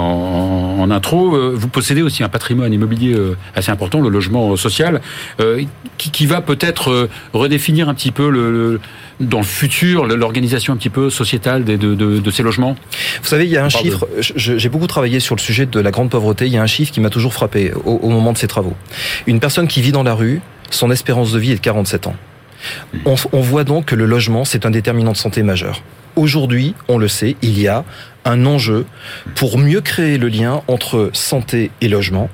en, 0.80 0.90
intro, 0.90 1.38
vous 1.54 1.68
possédez 1.68 2.02
aussi 2.02 2.24
un 2.24 2.30
patrimoine 2.30 2.74
immobilier 2.74 3.16
assez 3.56 3.70
important, 3.70 4.02
le 4.02 4.10
logement 4.10 4.56
social, 4.56 5.02
qui, 5.98 6.10
qui 6.10 6.26
va 6.26 6.42
peut-être 6.42 7.08
redéfinir 7.34 7.90
un 7.90 7.94
petit 7.94 8.12
peu 8.12 8.30
le, 8.30 8.80
dans 9.20 9.40
le 9.40 9.46
futur 9.46 10.06
l'organisation 10.06 10.74
un 10.74 10.78
petit 10.78 10.90
peu 10.90 11.10
sociétale 11.10 11.64
de, 11.64 11.76
de, 11.76 11.96
de, 11.96 12.32
ces 12.32 12.44
logements? 12.44 12.76
Vous 13.22 13.28
savez, 13.28 13.46
il 13.46 13.52
y 13.52 13.58
a 13.58 13.66
un 13.66 13.70
chiffre, 13.70 14.08
j'ai 14.20 14.70
beaucoup 14.70 14.88
travaillé 14.88 15.20
sur 15.20 15.36
le 15.36 15.42
sujet 15.42 15.66
de 15.66 15.80
la 15.80 15.92
grande 15.92 16.10
pauvreté, 16.10 16.46
il 16.48 16.54
y 16.54 16.58
a 16.58 16.62
un 16.62 16.68
chiffre 16.68 16.92
qui 16.92 17.02
m'a 17.02 17.10
toujours 17.10 17.34
frappé 17.34 17.74
au, 17.86 18.10
moment 18.10 18.34
de 18.34 18.38
ces 18.38 18.48
travaux. 18.48 18.76
Une 19.28 19.40
personne 19.40 19.68
qui 19.68 19.82
vit 19.82 19.92
dans 19.92 20.04
la 20.04 20.14
rue, 20.14 20.42
son 20.70 20.92
espérance 20.92 21.32
de 21.32 21.40
vie 21.40 21.52
est 21.52 21.56
de 21.56 21.60
47 21.62 22.08
ans. 22.08 22.16
Hmm. 22.94 22.98
On, 23.06 23.16
on 23.32 23.42
voit 23.42 23.64
donc 23.64 23.86
que 23.86 23.96
le 23.96 24.06
logement, 24.06 24.46
c'est 24.46 24.66
un 24.66 24.72
déterminant 24.72 25.12
de 25.12 25.18
santé 25.18 25.44
majeur. 25.44 25.82
Aujourd'hui, 26.16 26.76
on 26.88 26.98
le 26.98 27.08
sait, 27.08 27.36
il 27.42 27.60
y 27.60 27.68
a 27.68 27.84
un 28.26 28.46
enjeu 28.46 28.86
pour 29.36 29.58
mieux 29.58 29.82
créer 29.82 30.18
le 30.18 30.28
lien 30.28 30.62
entre 30.68 31.10
santé 31.14 31.72
et 31.82 31.88
logement. 31.88 32.30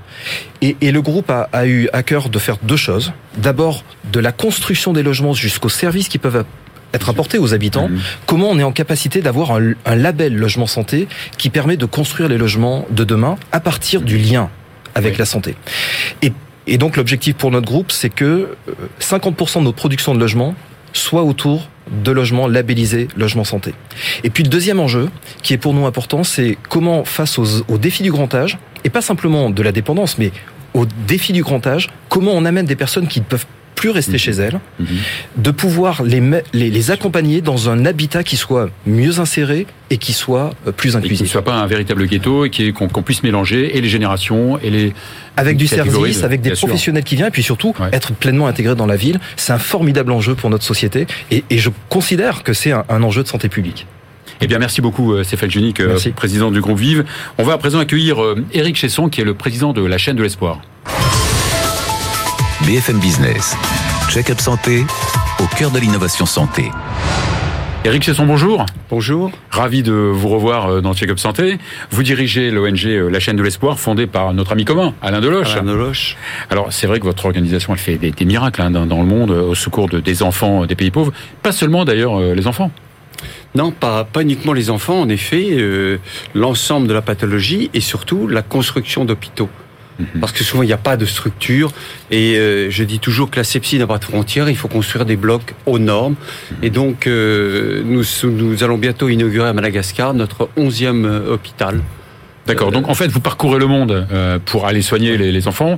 Et, 0.62 0.76
le 0.92 1.02
groupe 1.02 1.32
a, 1.32 1.66
eu 1.66 1.90
à 1.94 2.04
cœur 2.04 2.30
de 2.30 2.40
faire 2.40 2.58
deux 2.62 2.78
choses. 2.78 3.14
D'abord, 3.38 3.84
de 4.12 4.20
la 4.20 4.32
construction 4.32 4.94
des 4.94 5.04
logements 5.04 5.34
jusqu'aux 5.34 5.70
services 5.70 6.10
qui 6.10 6.18
peuvent 6.18 6.46
être 6.94 7.10
apportés 7.10 7.38
aux 7.38 7.54
habitants, 7.54 7.88
mmh. 7.88 8.00
comment 8.26 8.50
on 8.50 8.60
est 8.60 8.64
en 8.64 8.72
capacité 8.72 9.22
d'avoir 9.22 9.52
un, 9.52 9.96
label 9.96 10.36
logement 10.36 10.68
santé 10.68 11.08
qui 11.38 11.50
permet 11.50 11.78
de 11.78 11.86
construire 11.86 12.30
les 12.30 12.38
logements 12.38 12.86
de 12.90 13.04
demain 13.04 13.38
à 13.52 13.60
partir 13.60 14.02
du 14.02 14.18
lien 14.18 14.50
avec 14.96 15.18
la 15.18 15.26
santé. 15.26 15.56
Et, 16.22 16.34
et 16.68 16.78
donc 16.78 16.98
l'objectif 16.98 17.36
pour 17.36 17.52
notre 17.52 17.68
groupe, 17.68 17.92
c'est 17.92 18.10
que 18.10 18.58
50% 19.00 19.58
euh, 19.58 19.60
de 19.60 19.66
notre 19.66 19.78
production 19.78 20.14
de 20.14 20.20
logements 20.20 20.56
soit 20.94 21.24
autour 21.24 21.70
de 22.04 22.12
logements 22.12 22.48
labellisés 22.48 23.08
logement 23.16 23.44
santé. 23.44 23.74
Et 24.24 24.30
puis 24.30 24.44
le 24.44 24.50
deuxième 24.50 24.80
enjeu, 24.80 25.10
qui 25.42 25.54
est 25.54 25.58
pour 25.58 25.74
nous 25.74 25.86
important, 25.86 26.24
c'est 26.24 26.58
comment 26.70 27.04
face 27.04 27.40
aux, 27.40 27.78
défis 27.78 28.04
du 28.04 28.12
grand 28.12 28.34
âge, 28.34 28.58
et 28.84 28.90
pas 28.90 29.02
simplement 29.02 29.50
de 29.50 29.64
la 29.64 29.72
dépendance, 29.72 30.18
mais 30.18 30.32
aux 30.74 30.86
défis 31.08 31.34
du 31.34 31.42
grand 31.42 31.66
âge, 31.66 31.90
comment 32.10 32.32
on 32.34 32.46
amène 32.46 32.66
des 32.66 32.76
personnes 32.76 33.08
qui 33.08 33.20
ne 33.20 33.26
peuvent 33.26 33.48
plus 33.80 33.92
rester 33.92 34.14
mhm. 34.14 34.18
chez 34.18 34.32
elles, 34.32 34.60
mhm. 34.78 34.88
de 35.38 35.52
pouvoir 35.52 36.04
les, 36.04 36.22
les, 36.52 36.92
accompagner 36.92 37.40
dans 37.40 37.70
un 37.70 37.86
habitat 37.86 38.26
qui 38.26 38.36
soit 38.36 38.70
mieux 38.86 39.22
inséré 39.22 39.68
et 39.90 39.98
qui 39.98 40.12
soit 40.12 40.54
euh, 40.68 40.74
plus 40.74 40.98
inclusif. 40.98 41.20
qui 41.20 41.24
ne 41.24 41.30
soit 41.30 41.46
pas 41.46 41.54
un 41.54 41.66
véritable 41.66 42.06
ghetto 42.06 42.44
et 42.44 42.74
qu'on 42.74 43.04
puisse 43.04 43.24
mélanger 43.24 43.78
et 43.78 43.80
les 43.80 43.88
générations 43.88 44.60
et 44.60 44.70
les 44.70 44.94
avec 45.38 45.56
du 45.56 45.66
service, 45.66 46.24
avec 46.24 46.42
des 46.42 46.52
professionnels 46.52 47.06
qui 47.06 47.16
viennent 47.16 47.30
et 47.30 47.32
puis 47.32 47.42
surtout 47.42 47.74
être 47.94 48.12
pleinement 48.12 48.48
intégré 48.48 48.76
dans 48.76 48.86
la 48.86 48.98
ville. 48.98 49.22
C'est 49.38 49.54
un 49.54 49.60
formidable 49.60 50.12
enjeu 50.12 50.36
pour 50.36 50.50
notre 50.50 50.66
société 50.66 51.08
et, 51.32 51.44
je 51.50 51.70
considère 51.88 52.44
que 52.44 52.52
c'est 52.52 52.74
un, 52.74 53.04
enjeu 53.04 53.24
de 53.24 53.30
santé 53.30 53.48
publique. 53.48 53.88
Eh 54.42 54.48
bien, 54.48 54.60
merci 54.60 54.82
beaucoup, 54.82 55.14
euh, 55.14 55.24
Stéphane 55.24 55.52
Junique, 55.52 55.80
euh, 55.80 55.98
président 56.16 56.52
du 56.52 56.60
groupe 56.60 56.80
Vive. 56.80 57.06
On 57.38 57.44
va 57.44 57.54
à 57.54 57.58
présent 57.58 57.80
accueillir 57.80 58.18
Éric 58.54 58.76
Chesson, 58.76 59.08
qui 59.08 59.22
est 59.22 59.26
le 59.26 59.34
président 59.34 59.72
de 59.72 59.86
la 59.86 59.98
chaîne 59.98 60.18
de 60.18 60.24
l'espoir. 60.24 60.60
BFM 62.66 63.00
Business. 63.00 63.56
Check-up 64.10 64.40
santé 64.40 64.86
au 65.40 65.46
cœur 65.58 65.72
de 65.72 65.80
l'innovation 65.80 66.26
santé. 66.26 66.72
Eric 67.86 68.04
Chesson, 68.04 68.26
bonjour. 68.26 68.66
Bonjour. 68.90 69.32
Ravi 69.50 69.84
de 69.84 69.94
vous 69.94 70.28
revoir 70.30 70.68
euh, 70.68 70.82
dans 70.82 70.94
Check-up 70.94 71.20
Santé. 71.20 71.58
Vous 71.92 72.04
dirigez 72.04 72.52
l'ONG 72.52 72.86
euh, 72.86 73.10
La 73.10 73.20
chaîne 73.20 73.38
de 73.38 73.44
l'espoir, 73.44 73.80
fondée 73.80 74.08
par 74.08 74.34
notre 74.34 74.52
ami 74.52 74.66
commun, 74.66 74.94
Alain 75.02 75.22
Deloche. 75.22 75.54
Alain 75.54 75.64
Deloche. 75.64 76.18
Alors, 76.50 76.74
c'est 76.74 76.88
vrai 76.88 77.00
que 77.00 77.06
votre 77.06 77.26
organisation, 77.26 77.74
elle 77.74 77.80
fait 77.80 77.98
des, 77.98 78.12
des 78.12 78.26
miracles 78.26 78.62
hein, 78.62 78.72
dans, 78.72 78.86
dans, 78.86 79.00
le 79.00 79.08
monde 79.08 79.32
au 79.32 79.56
secours 79.56 79.88
de, 79.88 80.00
des 80.00 80.24
enfants 80.24 80.66
des 80.66 80.76
pays 80.76 80.92
pauvres. 80.92 81.14
Pas 81.42 81.52
seulement, 81.52 81.86
d'ailleurs, 81.86 82.20
les 82.20 82.48
enfants. 82.48 82.72
Non, 83.56 83.72
pas, 83.72 84.04
pas 84.04 84.22
uniquement 84.22 84.54
les 84.54 84.70
enfants, 84.70 85.02
en 85.02 85.10
effet, 85.10 85.48
euh, 85.52 85.98
l'ensemble 86.36 86.88
de 86.88 86.94
la 86.94 87.02
pathologie 87.02 87.70
et 87.74 87.82
surtout 87.82 88.28
la 88.28 88.42
construction 88.42 89.06
d'hôpitaux. 89.06 89.50
Mhm. 90.00 90.20
Parce 90.22 90.32
que 90.32 90.44
souvent, 90.44 90.64
il 90.64 90.68
n'y 90.68 90.74
a 90.74 90.78
pas 90.78 90.98
de 90.98 91.06
structure. 91.06 91.72
Et 92.12 92.38
euh, 92.38 92.70
je 92.70 92.84
dis 92.84 93.00
toujours 93.00 93.30
que 93.30 93.38
la 93.38 93.44
sepsie 93.44 93.78
n'a 93.78 93.88
pas 93.88 93.98
de 93.98 94.06
frontières. 94.06 94.50
Il 94.50 94.58
faut 94.58 94.68
construire 94.68 95.06
des 95.06 95.16
blocs 95.16 95.54
aux 95.66 95.80
normes. 95.80 96.16
Mhm. 96.16 96.58
Et 96.64 96.70
donc, 96.70 97.08
euh, 97.08 97.82
nous, 97.86 98.04
nous 98.24 98.64
allons 98.64 98.78
bientôt 98.78 99.10
inaugurer 99.10 99.50
à 99.50 99.54
Madagascar 99.54 100.14
notre 100.14 100.50
onzième 100.58 101.06
euh, 101.06 101.34
hôpital. 101.34 101.82
D'accord. 102.48 102.72
Donc, 102.72 102.90
en 102.90 102.96
fait, 102.96 103.08
vous 103.08 103.20
parcourez 103.20 103.60
le 103.60 103.68
monde 103.68 104.08
pour 104.46 104.66
aller 104.66 104.82
soigner 104.82 105.18
les, 105.18 105.32
les 105.32 105.48
enfants 105.48 105.78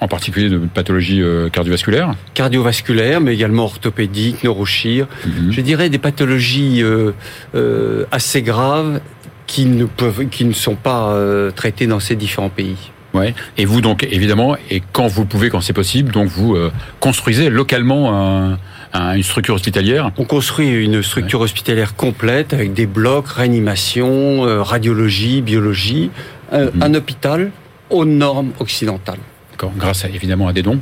en 0.00 0.08
particulier 0.08 0.48
de 0.48 0.58
pathologies 0.58 1.22
cardiovasculaires 1.52 2.14
Cardiovasculaires, 2.34 3.20
mais 3.20 3.32
également 3.34 3.64
orthopédiques, 3.64 4.42
neurochir. 4.42 5.06
Mm 5.06 5.30
-hmm. 5.30 5.52
Je 5.52 5.60
dirais 5.60 5.88
des 5.88 5.98
pathologies 5.98 6.82
euh, 6.82 7.12
euh, 7.54 8.04
assez 8.10 8.42
graves 8.42 9.00
qui 9.46 9.66
ne 9.66 9.84
peuvent, 9.84 10.26
qui 10.28 10.44
ne 10.44 10.52
sont 10.52 10.74
pas 10.74 11.12
euh, 11.12 11.50
traitées 11.50 11.86
dans 11.86 12.00
ces 12.00 12.16
différents 12.16 12.50
pays. 12.50 12.90
Ouais. 13.14 13.34
Et 13.56 13.64
vous 13.64 13.80
donc 13.80 14.06
évidemment, 14.10 14.56
et 14.70 14.82
quand 14.92 15.06
vous 15.06 15.24
pouvez, 15.24 15.48
quand 15.48 15.60
c'est 15.60 15.72
possible, 15.72 16.12
donc 16.12 16.28
vous 16.28 16.54
euh, 16.54 16.72
construisez 17.00 17.48
localement 17.48 18.12
un, 18.12 18.58
un, 18.92 19.14
une 19.14 19.22
structure 19.22 19.54
hospitalière. 19.54 20.10
On 20.18 20.24
construit 20.24 20.68
une 20.68 21.02
structure 21.02 21.38
ouais. 21.40 21.44
hospitalière 21.44 21.94
complète 21.94 22.52
avec 22.52 22.74
des 22.74 22.86
blocs, 22.86 23.28
réanimation, 23.28 24.44
euh, 24.44 24.62
radiologie, 24.62 25.42
biologie, 25.42 26.10
un, 26.50 26.64
mmh. 26.64 26.82
un 26.82 26.94
hôpital 26.94 27.50
aux 27.90 28.04
normes 28.04 28.50
occidentales 28.58 29.20
grâce 29.78 30.04
à, 30.04 30.08
évidemment 30.08 30.48
à 30.48 30.52
des 30.52 30.62
dons. 30.62 30.80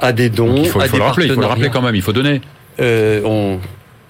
À 0.00 0.12
des 0.12 0.28
dons, 0.28 0.54
Donc 0.54 0.64
il 0.64 0.68
faut, 0.68 0.80
il 0.82 0.88
faut 0.88 0.96
le 0.96 1.02
rappeler, 1.02 1.26
il 1.26 1.32
faut 1.32 1.40
le 1.40 1.46
rappeler 1.46 1.70
quand 1.70 1.82
même, 1.82 1.94
il 1.94 2.02
faut 2.02 2.12
donner. 2.12 2.40
Euh, 2.80 3.22
on, 3.24 3.58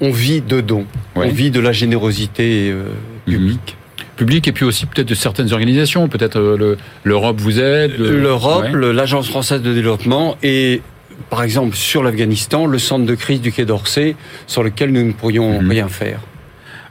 on, 0.00 0.11
vit 0.11 0.40
de 0.40 0.61
dons, 0.61 0.87
ouais. 1.14 1.26
on 1.26 1.32
vit 1.32 1.50
de 1.50 1.61
la 1.61 1.73
générosité 1.73 2.70
euh, 2.70 2.87
publique. 3.25 3.76
Mmh 3.76 3.86
public 4.16 4.49
et 4.49 4.52
puis 4.52 4.64
aussi 4.64 4.87
peut-être 4.87 5.08
de 5.08 5.14
certaines 5.14 5.52
organisations, 5.52 6.08
peut-être 6.08 6.38
euh, 6.38 6.76
l'Europe 7.04 7.40
vous 7.40 7.61
aide. 7.61 7.96
L'Europe, 7.99 8.66
ouais. 8.73 8.92
l'Agence 8.92 9.28
française 9.28 9.62
de 9.62 9.73
développement 9.73 10.37
et 10.42 10.82
par 11.30 11.42
exemple 11.42 11.76
sur 11.76 12.02
l'Afghanistan, 12.02 12.66
le 12.66 12.78
centre 12.78 13.06
de 13.06 13.14
crise 13.14 13.40
du 13.40 13.52
Quai 13.52 13.64
d'Orsay, 13.64 14.16
sur 14.46 14.62
lequel 14.62 14.90
nous 14.92 15.04
ne 15.04 15.12
pourrions 15.12 15.61
mmh. 15.61 15.70
rien 15.70 15.88
faire. 15.88 16.20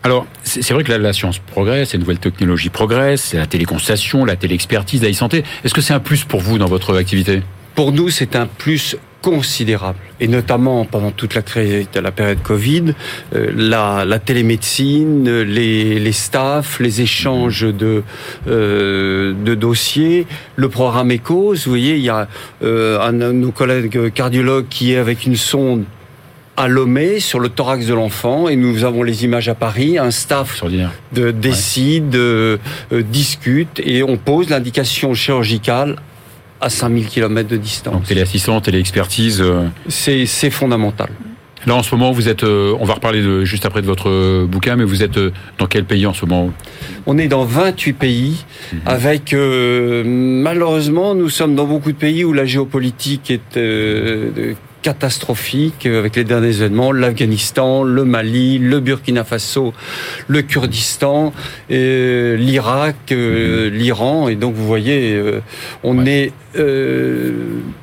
Alors, 0.03 0.27
c'est 0.44 0.72
vrai 0.72 0.84
que 0.84 0.91
la, 0.91 1.00
la, 1.00 1.13
science 1.13 1.39
progresse, 1.39 1.94
les 1.94 2.00
nouvelles 2.00 2.20
technologies 2.20 2.70
progressent, 2.70 3.34
la 3.34 3.48
téléconsultation, 3.48 4.24
la 4.24 4.36
téléexpertise, 4.36 5.01
la 5.01 5.10
e-santé. 5.10 5.44
Est-ce 5.63 5.74
que 5.74 5.82
c'est 5.82 5.96
un 5.96 6.00
plus 6.00 6.24
pour 6.25 6.41
vous 6.41 6.60
dans 6.60 6.67
votre 6.67 6.96
activité? 6.96 7.41
Pour 7.74 7.91
nous, 7.91 8.12
c'est 8.12 8.36
un 8.36 8.46
plus 8.46 8.98
considérable 9.25 9.98
et 10.20 10.27
notamment 10.27 10.86
pendant 10.86 11.10
toute 11.10 11.34
la, 11.34 11.41
la 12.00 12.12
période 12.12 12.44
Covid, 12.44 12.94
euh, 13.34 13.51
la, 13.55 14.05
la, 14.05 14.20
télémédecine, 14.20 15.41
les, 15.41 16.00
les 16.00 16.12
staffs, 16.12 16.79
les 16.79 17.01
échanges 17.01 17.63
de, 17.63 18.03
euh, 18.48 19.34
de 19.34 19.55
dossiers, 19.55 20.27
le 20.55 20.70
programme 20.70 21.12
ECOS. 21.12 21.55
Vous 21.65 21.72
voyez, 21.72 21.96
il 21.96 22.03
y 22.03 22.10
a 22.10 22.27
euh, 22.62 23.00
un 23.01 23.13
de 23.13 23.32
nos 23.32 23.51
collègues 23.51 24.13
cardiologues 24.13 24.67
qui 24.70 24.94
est 24.94 24.98
avec 24.98 25.25
une 25.25 25.38
sonde 25.38 25.86
à 26.55 26.67
Lomé 26.67 27.20
sur 27.20 27.39
le 27.39 27.50
thorax 27.50 27.88
de 27.88 27.96
l'enfant 27.96 28.48
et 28.48 28.55
nous 28.55 28.84
avons 28.84 29.01
les 29.01 29.24
images 29.24 29.50
à 29.50 29.55
Paris. 29.55 29.98
Un 29.98 30.12
staff 30.12 30.63
de, 31.13 31.32
décide, 31.32 32.13
ouais. 32.13 32.20
euh, 32.20 32.58
discute 33.10 33.82
et 33.84 34.03
on 34.03 34.17
pose 34.17 34.51
l'indication 34.51 35.15
chirurgicale 35.15 35.96
à 36.62 36.70
5000 36.70 37.08
km 37.08 37.50
de 37.50 37.58
distance. 37.58 37.94
Donc 37.94 38.04
téléassistance, 38.04 38.64
téléexpertise. 38.64 39.42
Euh... 39.42 39.68
C'est 39.88 40.50
fondamental. 40.50 41.10
Là, 41.66 41.76
en 41.76 41.84
ce 41.84 41.96
moment, 41.96 42.12
vous 42.12 42.30
êtes. 42.30 42.44
Euh, 42.44 42.76
on 42.80 42.86
va 42.86 42.94
reparler 42.94 43.24
de, 43.24 43.44
juste 43.44 43.66
après 43.66 43.82
de 43.82 43.88
votre 43.88 44.10
euh, 44.10 44.46
bouquin, 44.48 44.76
mais 44.76 44.84
vous 44.84 45.02
êtes 45.02 45.18
euh, 45.18 45.32
dans 45.58 45.66
quel 45.66 45.84
pays 45.86 46.06
en 46.06 46.14
ce 46.14 46.26
moment? 46.26 46.52
On 47.08 47.18
est 47.18 47.28
dans 47.28 47.44
28 47.44 47.94
pays, 47.94 48.46
mmh. 48.72 48.78
avec 48.86 49.36
malheureusement, 49.36 51.16
nous 51.16 51.30
sommes 51.30 51.56
dans 51.56 51.66
beaucoup 51.66 51.92
de 51.92 51.98
pays 51.98 52.24
où 52.24 52.34
la 52.34 52.46
géopolitique 52.46 53.32
est 53.32 53.58
catastrophique 54.86 55.88
avec 55.88 56.15
les 56.15 56.24
derniers 56.24 56.58
événements, 56.58 56.92
l'Afghanistan, 56.92 57.82
le 57.82 58.06
Mali, 58.06 58.60
le 58.60 58.80
Burkina 58.80 59.24
Faso, 59.24 59.74
le 60.27 60.44
Kurdistan, 60.44 61.34
l'Irak, 61.72 62.96
euh, 63.12 63.72
l'Iran. 63.72 64.30
Et 64.30 64.36
donc 64.36 64.54
vous 64.54 64.68
voyez, 64.68 65.15
euh, 65.15 65.42
on 65.84 65.98
ouais. 65.98 66.12
est 66.12 66.34
euh, 66.60 67.32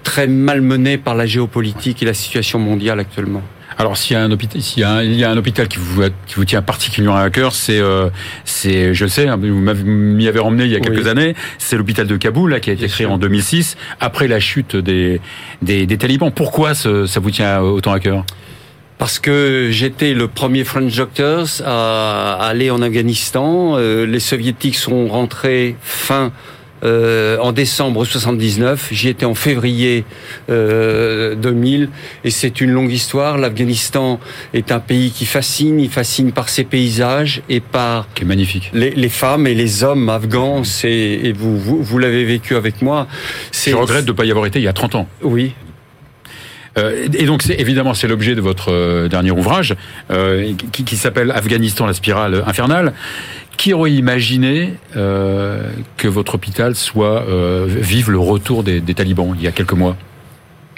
très 0.05 0.29
malmené 0.29 0.97
par 0.97 1.17
la 1.17 1.27
géopolitique 1.27 2.05
et 2.05 2.07
la 2.07 2.15
situation 2.15 2.61
mondiale 2.61 3.01
actuellement. 3.01 3.43
Alors 3.83 3.97
s'il 3.97 4.15
y 4.15 4.17
a 4.17 4.23
un 4.23 4.31
hôpital, 4.31 4.63
s'il 4.63 4.83
y 4.83 4.85
a 4.85 4.93
un, 4.93 5.03
il 5.03 5.17
y 5.17 5.25
a 5.25 5.31
un 5.33 5.37
hôpital 5.37 5.67
qui 5.67 5.79
vous 5.81 6.03
qui 6.29 6.37
vous 6.37 6.45
tient 6.45 6.63
particulièrement 6.63 7.19
à 7.19 7.29
cœur, 7.31 7.53
c'est 7.53 7.81
euh, 7.81 8.11
c'est 8.45 8.95
je 8.95 9.07
sais, 9.09 9.27
hein, 9.27 9.37
vous 9.37 9.61
m'y 9.85 10.29
avez 10.29 10.39
emmené 10.39 10.67
il 10.67 10.71
y 10.71 10.77
a 10.77 10.79
quelques 10.79 11.03
oui. 11.03 11.11
années, 11.11 11.35
c'est 11.59 11.77
l'hôpital 11.77 12.07
de 12.07 12.17
Kaboul 12.17 12.53
là 12.53 12.61
qui 12.61 12.71
a 12.71 12.75
été 12.75 12.87
Bien 12.87 12.95
créé 12.95 13.07
sûr. 13.07 13.13
en 13.13 13.19
2006 13.19 13.77
après 13.99 14.29
la 14.29 14.39
chute 14.39 14.77
des 14.77 15.21
des, 15.63 15.87
des 15.87 15.99
talibans. 15.99 16.31
Pourquoi 16.31 16.75
ce, 16.77 17.07
ça 17.07 17.19
vous 17.19 17.33
tient 17.33 17.61
autant 17.61 17.93
à 17.93 17.99
cœur? 17.99 18.25
Parce 18.99 19.19
que 19.19 19.71
j'étais 19.73 20.15
le 20.15 20.29
premier 20.29 20.63
French 20.63 20.95
Doctors 20.95 21.49
à 21.67 22.35
aller 22.35 22.71
en 22.71 22.83
Afghanistan. 22.83 23.75
Euh, 23.79 24.07
les 24.07 24.21
soviétiques 24.21 24.77
sont 24.77 25.09
rentrés 25.09 25.75
fin 25.83 26.31
euh, 26.85 27.39
en 27.39 27.53
décembre 27.53 28.05
79. 28.05 28.89
J'y 28.93 29.09
étais 29.09 29.25
en 29.25 29.35
février 29.35 30.05
euh, 30.51 31.35
2000 31.35 31.89
et 32.25 32.31
c'est 32.31 32.61
une 32.61 32.71
longue 32.71 32.93
histoire. 32.93 33.39
L'Afghanistan 33.39 34.21
est 34.55 34.73
un 34.73 34.81
pays 34.81 35.11
qui 35.11 35.27
fascine. 35.27 35.81
Il 35.81 35.91
fascine 35.91 36.33
par 36.33 36.49
ses 36.49 36.65
paysages 36.65 37.43
et 37.49 37.61
par 37.61 38.09
qui 38.15 38.23
est 38.23 38.27
magnifique. 38.27 38.71
Les, 38.73 38.91
les 38.91 39.09
femmes 39.09 39.47
et 39.47 39.55
les 39.55 39.85
hommes 39.85 40.09
afghans. 40.09 40.65
C'est 40.65 40.91
et 40.91 41.33
vous 41.33 41.59
vous, 41.59 41.83
vous 41.83 41.99
l'avez 41.99 42.25
vécu 42.25 42.57
avec 42.57 42.83
moi. 42.83 43.07
Je 43.53 43.75
regrette 43.75 44.05
de 44.05 44.13
ne 44.13 44.17
pas 44.17 44.25
y 44.25 44.31
avoir 44.31 44.47
été 44.47 44.59
il 44.59 44.65
y 44.65 44.69
a 44.69 44.73
30 44.73 44.95
ans. 44.97 45.09
Oui, 45.23 45.53
euh, 46.79 47.09
et 47.13 47.25
donc, 47.25 47.43
c'est 47.43 47.61
évidemment, 47.61 47.95
c'est 47.95 48.09
l'objet 48.09 48.35
de 48.35 48.41
votre 48.41 48.73
euh, 48.73 49.09
dernier 49.09 49.31
ouvrage, 49.31 49.75
euh, 50.11 50.53
qui, 50.73 50.85
qui 50.85 50.97
s'appelle 50.97 51.31
Afghanistan, 51.31 51.87
la 51.87 51.93
spirale 51.93 52.43
infernale. 52.47 52.93
Qui 53.57 53.75
aurait 53.75 53.93
imaginé 53.93 54.75
euh, 54.97 55.69
que 55.97 56.09
votre 56.09 56.35
hôpital 56.35 56.75
soit 56.75 57.25
euh, 57.29 57.67
vive 57.69 58.11
le 58.11 58.19
retour 58.19 58.63
des, 58.63 58.83
talibans 58.83 59.35
il 59.37 59.43
y 59.43 59.47
a 59.47 59.53
quelques 59.53 59.75
mois? 59.75 59.97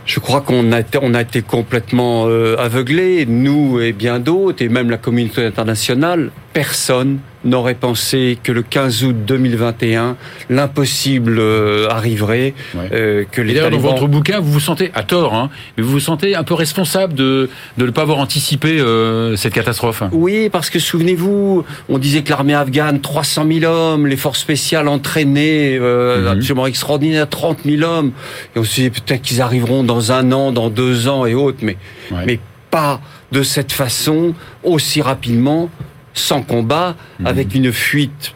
Je 0.05 0.21
crois 0.21 0.43
qu'on 0.43 0.71
a 0.73 0.81
été, 0.81 0.99
on 1.01 1.15
a 1.15 1.23
été 1.23 1.41
complètement 1.41 2.27
euh, 2.27 2.57
aveuglés, 2.59 3.25
nous 3.25 3.81
et 3.81 3.93
bien 3.93 4.19
d'autres, 4.19 4.63
et 4.63 4.69
même 4.69 4.91
la 4.91 4.99
communauté 4.99 5.47
internationale. 5.47 6.31
Personne 6.55 7.19
n'aurait 7.45 7.75
pensé 7.75 8.39
que 8.41 8.53
le 8.53 8.63
15 8.63 9.03
août 9.03 9.17
2021, 9.27 10.17
l'impossible 10.49 11.39
euh, 11.41 11.89
arriverait. 11.91 12.55
Ouais. 12.77 12.89
Euh, 12.93 13.25
que 13.29 13.43
les 13.43 13.55
D'ailleurs, 13.55 13.71
talibans... 13.71 13.91
dans 13.91 13.97
votre 13.97 14.07
bouquin, 14.07 14.39
vous 14.39 14.53
vous 14.53 14.61
sentez, 14.61 14.93
à 14.95 15.03
tort, 15.03 15.35
hein, 15.35 15.51
mais 15.77 15.83
vous 15.83 15.91
vous 15.91 16.01
sentez 16.01 16.37
un 16.37 16.45
peu 16.45 16.55
responsable 16.55 17.13
de, 17.15 17.51
de 17.77 17.87
ne 17.87 17.91
pas 17.91 18.03
avoir 18.03 18.19
anticipé 18.19 18.79
euh, 18.79 19.35
cette 19.35 19.53
catastrophe. 19.53 20.05
Oui, 20.13 20.49
parce 20.49 20.71
que 20.71 20.79
souvenez-vous, 20.79 21.65
on 21.89 21.99
disait 21.99 22.23
que 22.23 22.31
l'armée 22.31 22.55
afghane, 22.55 23.01
300 23.01 23.47
000 23.61 23.65
hommes, 23.65 24.07
les 24.07 24.17
forces 24.17 24.39
spéciales 24.39 24.87
entraînées, 24.87 25.77
euh, 25.77 26.23
mmh. 26.23 26.39
absolument 26.39 26.67
extraordinaire, 26.67 27.29
30 27.29 27.59
000 27.65 27.83
hommes. 27.83 28.13
Et 28.55 28.61
on 28.61 28.65
se 28.65 28.81
dit 28.81 28.91
peut-être 28.91 29.23
qu'ils 29.23 29.43
arriveront 29.43 29.83
dans 29.83 30.13
un 30.13 30.31
an, 30.31 30.53
dans 30.53 30.71
deux 30.71 31.09
ans 31.09 31.27
et 31.27 31.35
autres, 31.35 31.59
mais, 31.63 31.77
ouais. 32.13 32.23
mais 32.27 32.39
pas 32.71 33.01
de 33.33 33.43
cette 33.43 33.73
façon, 33.73 34.35
aussi 34.63 35.03
rapidement 35.03 35.69
sans 36.15 36.43
combat, 36.43 36.97
mmh. 37.19 37.27
avec 37.27 37.55
une 37.55 37.73
fuite 37.73 38.35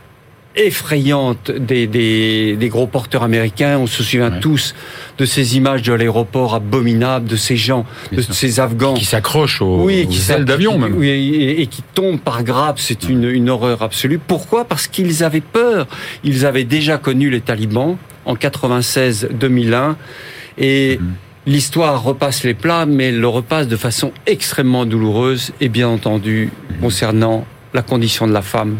effrayante 0.58 1.52
des, 1.52 1.86
des, 1.86 2.56
des, 2.56 2.68
gros 2.68 2.88
porteurs 2.88 3.22
américains. 3.22 3.78
On 3.78 3.86
se 3.86 4.02
souvient 4.02 4.30
ouais. 4.30 4.40
tous 4.40 4.74
de 5.16 5.24
ces 5.24 5.56
images 5.56 5.82
de 5.82 5.92
l'aéroport 5.92 6.54
abominable, 6.54 7.28
de 7.28 7.36
ces 7.36 7.56
gens, 7.56 7.86
de 8.12 8.20
ces 8.20 8.58
Afghans. 8.58 8.94
Qui 8.94 9.04
s'accrochent 9.04 9.62
aux, 9.62 9.84
oui, 9.84 10.06
aux 10.08 10.32
ailes 10.32 10.44
d'avion 10.44 10.76
même. 10.78 10.96
Oui, 10.96 11.08
et, 11.08 11.62
et, 11.62 11.66
qui 11.68 11.82
tombent 11.94 12.20
par 12.20 12.42
grappes. 12.42 12.80
C'est 12.80 13.04
ouais. 13.04 13.12
une, 13.12 13.24
une 13.24 13.48
horreur 13.48 13.82
absolue. 13.82 14.18
Pourquoi? 14.18 14.64
Parce 14.64 14.88
qu'ils 14.88 15.22
avaient 15.22 15.40
peur. 15.40 15.86
Ils 16.24 16.44
avaient 16.44 16.64
déjà 16.64 16.98
connu 16.98 17.30
les 17.30 17.40
talibans 17.40 17.96
en 18.26 18.34
96-2001. 18.34 19.94
Et... 20.58 20.98
Mmh 21.00 21.06
l'histoire 21.46 22.02
repasse 22.02 22.44
les 22.44 22.52
plats, 22.52 22.84
mais 22.84 23.04
elle 23.04 23.20
le 23.20 23.28
repasse 23.28 23.68
de 23.68 23.76
façon 23.76 24.12
extrêmement 24.26 24.84
douloureuse 24.84 25.52
et 25.62 25.70
bien 25.70 25.88
entendu 25.88 26.50
concernant 26.82 27.46
la 27.74 27.82
condition 27.82 28.26
de 28.26 28.32
la 28.32 28.42
femme. 28.42 28.78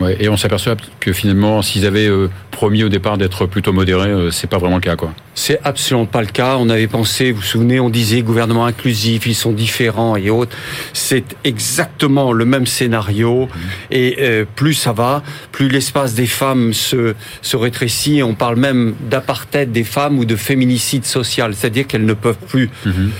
Ouais, 0.00 0.16
et 0.18 0.28
on 0.28 0.36
s'aperçoit 0.36 0.74
que 0.98 1.12
finalement, 1.12 1.62
s'ils 1.62 1.86
avaient 1.86 2.08
euh, 2.08 2.28
promis 2.50 2.82
au 2.82 2.88
départ 2.88 3.16
d'être 3.16 3.46
plutôt 3.46 3.72
modérés, 3.72 4.10
euh, 4.10 4.30
c'est 4.32 4.48
pas 4.48 4.58
vraiment 4.58 4.76
le 4.76 4.80
cas, 4.80 4.96
quoi. 4.96 5.14
C'est 5.36 5.60
absolument 5.62 6.06
pas 6.06 6.20
le 6.20 6.26
cas. 6.26 6.56
On 6.58 6.68
avait 6.68 6.88
pensé, 6.88 7.30
vous 7.30 7.38
vous 7.38 7.46
souvenez, 7.46 7.78
on 7.78 7.90
disait 7.90 8.22
gouvernement 8.22 8.66
inclusif, 8.66 9.26
ils 9.26 9.34
sont 9.34 9.52
différents 9.52 10.16
et 10.16 10.30
autres. 10.30 10.56
C'est 10.92 11.36
exactement 11.44 12.32
le 12.32 12.44
même 12.44 12.66
scénario. 12.66 13.48
Et 13.92 14.16
euh, 14.18 14.44
plus 14.56 14.74
ça 14.74 14.92
va, 14.92 15.22
plus 15.52 15.68
l'espace 15.68 16.14
des 16.14 16.26
femmes 16.26 16.72
se, 16.72 17.14
se 17.40 17.56
rétrécit. 17.56 18.22
On 18.24 18.34
parle 18.34 18.56
même 18.56 18.94
d'apartheid 19.08 19.70
des 19.70 19.84
femmes 19.84 20.18
ou 20.18 20.24
de 20.24 20.36
féminicide 20.36 21.04
social, 21.04 21.54
c'est-à-dire 21.54 21.86
qu'elles 21.86 22.06
ne 22.06 22.14
peuvent 22.14 22.38
plus. 22.48 22.68
Mhm 22.84 23.12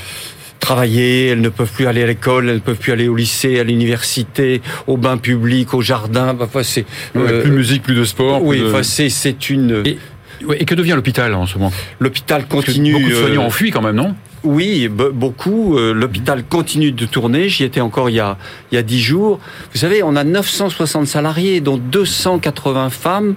travailler, 0.65 1.29
elles 1.29 1.41
ne 1.43 1.51
peuvent 1.51 1.71
plus 1.71 1.87
aller 1.87 2.03
à 2.03 2.07
l'école, 2.07 2.49
elles 2.49 2.57
ne 2.57 2.61
peuvent 2.61 2.79
plus 2.79 2.93
aller 2.93 3.07
au 3.07 3.15
lycée, 3.15 3.61
à 3.61 3.65
l'université, 3.65 4.63
au 4.87 4.97
bain 4.97 5.19
public, 5.19 5.75
au 5.75 5.83
jardin. 5.83 6.35
Parfois, 6.35 6.65
c'est 6.65 6.87
euh, 7.17 7.43
plus 7.43 7.51
de 7.51 7.57
musique, 7.57 7.83
plus 7.83 7.95
de 7.95 8.05
sport. 8.05 8.43
Oui, 8.43 8.61
de... 8.61 8.69
enfin, 8.69 8.83
c'est 8.83 9.11
c'est 9.11 9.51
une. 9.51 9.83
Et, 9.85 9.99
et, 10.59 10.65
que 10.65 10.75
devient 10.75 10.95
l'hôpital 10.97 11.35
en 11.35 11.47
ce 11.47 11.59
moment? 11.59 11.73
L'hôpital 12.01 12.47
continue. 12.47 12.93
Beaucoup 12.93 13.11
de 13.11 13.15
soignants 13.15 13.43
euh... 13.43 13.47
ont 13.47 13.51
fui 13.51 13.71
quand 13.71 13.83
même, 13.83 13.97
non? 13.97 14.15
Oui, 14.45 14.89
beaucoup. 14.89 15.77
Euh, 15.77 15.93
L'hôpital 15.95 16.45
continue 16.45 16.93
de 16.93 17.07
tourner. 17.07 17.49
J'y 17.49 17.65
étais 17.65 17.81
encore 17.81 18.11
il 18.11 18.17
y 18.17 18.21
a 18.21 18.37
il 18.71 18.75
y 18.75 18.79
a 18.79 18.83
dix 18.83 19.01
jours. 19.01 19.41
Vous 19.73 19.79
savez, 19.79 20.03
on 20.03 20.17
a 20.17 20.25
960 20.25 21.07
salariés, 21.07 21.61
dont 21.61 21.79
280 21.79 22.91
femmes. 22.91 23.35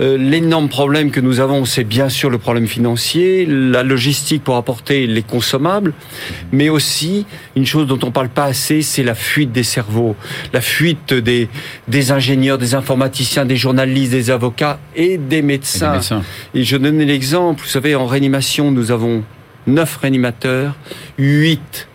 Euh, 0.00 0.16
L'énorme 0.18 0.68
problème 0.68 1.10
que 1.10 1.20
nous 1.20 1.40
avons, 1.40 1.64
c'est 1.64 1.84
bien 1.84 2.08
sûr 2.08 2.28
le 2.30 2.38
problème 2.38 2.66
financier, 2.66 3.46
la 3.46 3.82
logistique 3.82 4.42
pour 4.42 4.56
apporter 4.56 5.06
les 5.06 5.22
consommables, 5.22 5.92
mais 6.52 6.68
aussi 6.68 7.26
une 7.54 7.66
chose 7.66 7.86
dont 7.86 7.98
on 8.02 8.10
parle 8.10 8.28
pas 8.28 8.44
assez, 8.44 8.82
c'est 8.82 9.04
la 9.04 9.14
fuite 9.14 9.52
des 9.52 9.62
cerveaux, 9.62 10.16
la 10.52 10.60
fuite 10.60 11.14
des 11.14 11.48
des 11.86 12.12
ingénieurs, 12.12 12.58
des 12.58 12.74
informaticiens, 12.74 13.44
des 13.44 13.56
journalistes, 13.56 14.12
des 14.12 14.30
avocats 14.30 14.80
et 14.96 15.18
des 15.18 15.42
médecins. 15.42 15.86
Et, 15.86 15.90
des 15.90 15.96
médecins. 15.96 16.22
et 16.54 16.64
je 16.64 16.76
donnais 16.76 17.04
l'exemple. 17.04 17.62
Vous 17.62 17.68
savez, 17.68 17.94
en 17.94 18.06
réanimation, 18.06 18.70
nous 18.70 18.90
avons 18.90 19.22
9 19.68 19.96
réanimateurs, 19.98 20.74
8 21.18 21.88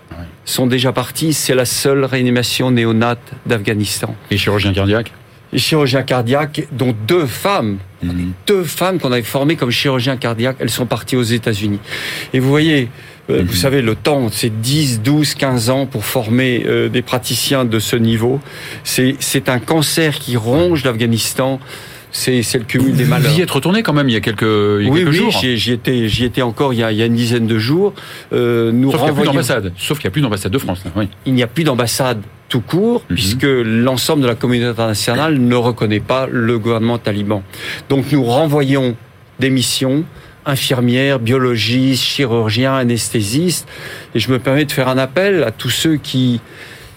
sont 0.45 0.67
déjà 0.67 0.91
partis. 0.91 1.33
C'est 1.33 1.55
la 1.55 1.65
seule 1.65 2.05
réanimation 2.05 2.71
néonate 2.71 3.33
d'Afghanistan. 3.45 4.15
Et 4.31 4.37
chirurgien 4.37 4.73
cardiaque 4.73 5.11
Les 5.51 5.59
chirurgiens 5.59 6.03
cardiaques, 6.03 6.67
dont 6.71 6.95
deux 7.07 7.25
femmes, 7.25 7.77
mmh. 8.01 8.31
deux 8.47 8.63
femmes 8.63 8.99
qu'on 8.99 9.11
avait 9.11 9.23
formées 9.23 9.55
comme 9.55 9.71
chirurgiens 9.71 10.17
cardiaques, 10.17 10.57
elles 10.59 10.69
sont 10.69 10.85
parties 10.85 11.15
aux 11.15 11.23
États-Unis. 11.23 11.79
Et 12.33 12.39
vous 12.39 12.49
voyez, 12.49 12.89
euh, 13.29 13.41
mmh. 13.41 13.45
vous 13.45 13.55
savez, 13.55 13.81
le 13.81 13.95
temps, 13.95 14.29
c'est 14.31 14.61
10, 14.61 15.01
12, 15.01 15.35
15 15.35 15.69
ans 15.69 15.85
pour 15.85 16.05
former 16.05 16.63
euh, 16.65 16.89
des 16.89 17.01
praticiens 17.01 17.65
de 17.65 17.79
ce 17.79 17.95
niveau. 17.95 18.39
C'est 18.83 19.49
un 19.49 19.59
cancer 19.59 20.19
qui 20.19 20.35
ronge 20.35 20.83
l'Afghanistan 20.83 21.59
c'est 22.13 22.53
le 22.53 22.63
cumul 22.63 22.95
des 22.95 23.05
malheurs. 23.05 23.31
Vous 23.31 23.39
y 23.39 23.41
êtes 23.41 23.51
retourné 23.51 23.81
quand 23.81 23.91
même 23.91 24.07
il 24.07 24.13
y 24.13 24.15
a 24.15 24.21
quelques, 24.21 24.43
il 24.43 24.85
y 24.85 24.87
a 24.87 24.91
oui, 24.91 24.99
quelques 24.99 25.09
oui, 25.09 25.17
jours. 25.17 25.31
J'y 25.41 25.71
étais, 25.73 26.07
j'y 26.07 26.25
étais 26.25 26.43
encore 26.43 26.73
il 26.73 26.79
y, 26.79 26.83
a, 26.83 26.91
il 26.91 26.97
y, 26.97 27.01
a, 27.01 27.07
une 27.07 27.15
dizaine 27.15 27.47
de 27.47 27.57
jours. 27.57 27.93
Euh, 28.31 28.71
nous 28.71 28.91
Sauf 28.91 29.01
qu'il 29.01 29.11
n'y 29.11 29.17
a 29.17 29.21
plus 29.21 29.25
d'ambassade. 29.25 29.73
Sauf 29.77 29.97
qu'il 29.97 30.07
n'y 30.07 30.11
a 30.11 30.13
plus 30.13 30.21
d'ambassade 30.21 30.51
de 30.51 30.57
France. 30.59 30.85
Là. 30.85 30.91
Oui. 30.95 31.09
Il 31.25 31.33
n'y 31.33 31.43
a 31.43 31.47
plus 31.47 31.63
d'ambassade 31.63 32.21
tout 32.49 32.61
court, 32.61 33.01
mm 33.01 33.03
-hmm. 33.03 33.15
puisque 33.15 33.47
l'ensemble 33.65 34.21
de 34.21 34.27
la 34.27 34.35
communauté 34.35 34.69
internationale 34.69 35.39
ne 35.39 35.55
reconnaît 35.55 36.05
pas 36.13 36.27
le 36.29 36.59
gouvernement 36.59 36.99
taliban. 36.99 37.41
Donc 37.89 38.11
nous 38.11 38.23
renvoyons 38.23 38.95
des 39.39 39.49
missions 39.49 40.05
infirmières, 40.45 41.19
biologistes, 41.19 42.03
chirurgiens, 42.03 42.75
anesthésistes. 42.75 43.67
Et 44.13 44.19
je 44.19 44.31
me 44.31 44.39
permets 44.39 44.65
de 44.65 44.71
faire 44.71 44.87
un 44.87 44.97
appel 44.97 45.43
à 45.43 45.51
tous 45.51 45.69
ceux 45.69 45.95
qui 45.97 46.41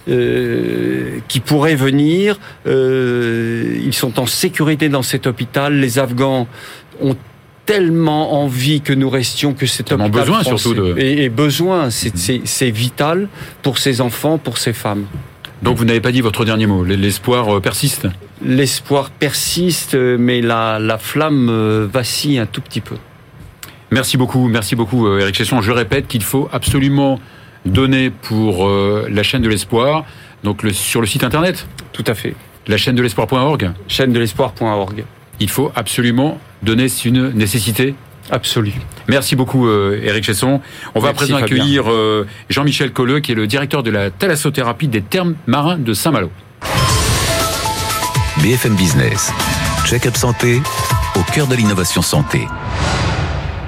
euh, 0.09 1.19
qui 1.29 1.41
pourraient 1.41 1.75
venir. 1.75 2.39
Euh, 2.67 3.79
ils 3.85 3.95
sont 3.95 4.19
en 4.21 4.27
sécurité 4.27 4.89
dans 4.89 5.03
cet 5.03 5.27
hôpital. 5.27 5.75
Les 5.79 5.99
Afghans 5.99 6.47
ont 7.01 7.17
tellement 7.65 8.43
envie 8.43 8.81
que 8.81 8.93
nous 8.93 9.11
restions, 9.11 9.53
que 9.53 9.67
cet 9.67 9.91
hôpital 9.93 10.11
besoin 10.11 10.41
français, 10.43 10.63
surtout 10.63 10.75
de... 10.75 10.95
et, 10.99 11.25
et 11.25 11.29
besoin, 11.29 11.91
c'est 11.91 12.71
vital 12.71 13.29
pour 13.63 13.79
ces 13.79 14.01
enfants, 14.01 14.39
pour 14.39 14.59
ces 14.59 14.73
femmes. 14.73 15.07
Donc 15.63 15.77
vous 15.77 15.85
n'avez 15.85 16.01
pas 16.01 16.13
dit 16.13 16.21
votre 16.21 16.45
dernier 16.45 16.67
mot. 16.67 16.85
L'espoir 16.85 17.61
persiste. 17.61 18.07
L'espoir 18.45 19.11
persiste, 19.11 19.95
mais 19.95 20.43
la, 20.43 20.79
la 20.79 20.99
flamme 20.99 21.89
vacille 21.93 22.39
un 22.39 22.47
tout 22.47 22.61
petit 22.61 22.83
peu. 22.83 22.95
Merci 23.91 24.17
beaucoup, 24.17 24.49
merci 24.49 24.77
beaucoup, 24.77 25.17
Eric 25.17 25.35
Chesson. 25.35 25.61
Je 25.63 25.73
répète 25.73 26.07
qu'il 26.09 26.23
faut 26.23 26.49
absolument 26.53 27.19
donner 27.67 28.11
pour 28.11 28.67
euh, 28.67 29.07
la 29.11 29.23
chaîne 29.23 29.43
de 29.43 29.49
l'espoir, 29.49 30.05
donc 30.45 30.63
le, 30.63 30.73
sur 30.73 31.01
le 31.01 31.07
site 31.07 31.25
internet. 31.25 31.67
Tout 31.93 32.05
à 32.07 32.15
fait. 32.15 32.35
La 32.67 32.77
chaîne 32.77 32.95
de 32.95 33.03
l'espoir.org. 33.03 33.71
Chaîne 33.89 34.13
de 34.13 34.19
l'espoir.org. 34.19 35.05
Il 35.39 35.51
faut 35.51 35.71
absolument 35.75 36.41
donner, 36.63 36.89
c'est 36.89 37.09
une 37.09 37.31
nécessité. 37.31 37.95
Absolue. 38.31 38.73
Merci 39.09 39.37
beaucoup, 39.37 39.69
euh, 39.69 40.01
Eric 40.03 40.25
Chesson. 40.25 40.61
On 40.95 41.01
va 41.01 41.09
Merci, 41.13 41.33
à 41.33 41.37
présent 41.37 41.37
accueillir 41.37 41.85
euh, 41.91 42.27
Jean-Michel 42.49 42.93
Colleux, 42.93 43.21
qui 43.21 43.33
est 43.33 43.37
le 43.37 43.47
directeur 43.47 43.83
de 43.83 43.91
la 43.91 44.11
thalassothérapie 44.11 44.89
des 44.89 45.03
termes 45.03 45.37
marins 45.47 45.79
de 45.79 45.93
Saint-Malo. 45.93 46.31
BFM 48.43 48.75
Business. 48.75 49.33
Check-up 49.87 50.17
santé 50.17 50.61
au 51.15 51.23
cœur 51.33 51.47
de 51.47 51.55
l'innovation 51.55 52.03
santé. 52.03 52.49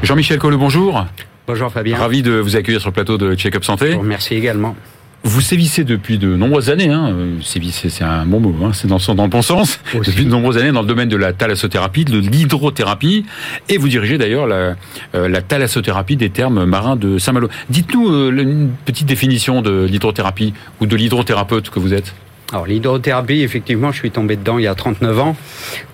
Jean-Michel 0.02 0.38
Colleux, 0.38 0.56
bonjour. 0.56 1.04
Bonjour 1.48 1.72
Fabien. 1.72 1.96
Ravi 1.96 2.20
de 2.20 2.32
vous 2.32 2.56
accueillir 2.56 2.78
sur 2.78 2.90
le 2.90 2.92
plateau 2.92 3.16
de 3.16 3.34
Check-up 3.34 3.64
Santé. 3.64 3.98
Merci 4.04 4.34
également. 4.34 4.76
Vous 5.24 5.40
sévissez 5.40 5.82
depuis 5.82 6.18
de 6.18 6.36
nombreuses 6.36 6.68
années, 6.68 6.90
hein. 6.90 7.16
sévissez 7.42 7.88
c'est 7.88 8.04
un 8.04 8.26
bon 8.26 8.38
mot, 8.38 8.54
hein. 8.62 8.72
c'est 8.74 8.86
dans, 8.86 8.98
dans 9.14 9.22
le 9.22 9.30
bon 9.30 9.40
sens, 9.40 9.80
Aussi. 9.98 10.10
depuis 10.10 10.26
de 10.26 10.30
nombreuses 10.30 10.58
années 10.58 10.72
dans 10.72 10.82
le 10.82 10.86
domaine 10.86 11.08
de 11.08 11.16
la 11.16 11.32
thalassothérapie, 11.32 12.04
de 12.04 12.18
l'hydrothérapie, 12.18 13.24
et 13.70 13.78
vous 13.78 13.88
dirigez 13.88 14.18
d'ailleurs 14.18 14.46
la, 14.46 14.76
euh, 15.14 15.26
la 15.26 15.40
thalassothérapie 15.40 16.16
des 16.16 16.28
termes 16.28 16.66
marins 16.66 16.96
de 16.96 17.16
Saint-Malo. 17.16 17.48
Dites-nous 17.70 18.12
euh, 18.12 18.30
une 18.30 18.70
petite 18.84 19.06
définition 19.06 19.62
de 19.62 19.86
l'hydrothérapie 19.86 20.52
ou 20.82 20.86
de 20.86 20.96
l'hydrothérapeute 20.96 21.70
que 21.70 21.78
vous 21.80 21.94
êtes. 21.94 22.14
Alors 22.52 22.66
l'hydrothérapie, 22.66 23.42
effectivement, 23.42 23.92
je 23.92 23.98
suis 23.98 24.10
tombé 24.10 24.36
dedans 24.36 24.56
il 24.58 24.64
y 24.64 24.66
a 24.66 24.74
39 24.74 25.18
ans. 25.20 25.36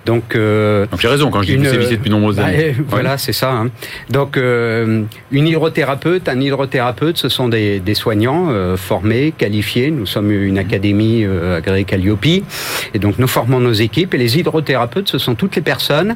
Donc, 0.07 0.37
euh, 0.37 0.87
Donc 0.87 1.01
j'ai 1.01 1.09
raison 1.09 1.31
quand 1.31 1.43
je 1.43 1.47
dis 1.49 1.55
que 1.57 1.61
vous 1.67 1.71
sévissez 1.73 1.97
depuis 1.97 2.11
de 2.11 2.15
nombreuses 2.15 2.37
bah, 2.37 2.45
années. 2.45 2.77
Voilà, 2.89 3.13
Ouais. 3.13 3.19
c'est 3.19 3.33
ça. 3.33 3.51
hein. 3.53 3.71
Donc 4.11 4.37
euh, 4.37 5.03
une 5.33 5.49
hydrothérapeute, 5.49 6.29
un 6.29 6.41
hydrothérapeute, 6.41 7.17
ce 7.19 7.29
sont 7.29 7.49
des, 7.49 7.81
des 7.81 7.95
soignants 7.95 8.49
euh, 8.51 8.77
formés, 8.77 9.33
qualifiés. 9.37 9.91
Nous 9.91 10.07
sommes 10.07 10.31
une 10.31 10.59
académie 10.59 11.25
euh, 11.25 11.57
agréée 11.57 11.85
Calliope, 11.85 12.25
et 12.27 12.99
donc 13.01 13.19
nous 13.19 13.27
formons 13.27 13.59
nos 13.59 13.73
équipes. 13.73 14.15
Et 14.15 14.19
les 14.19 14.39
hydrothérapeutes, 14.39 15.09
ce 15.09 15.19
sont 15.19 15.35
toutes 15.35 15.57
les 15.57 15.63
personnes 15.63 16.15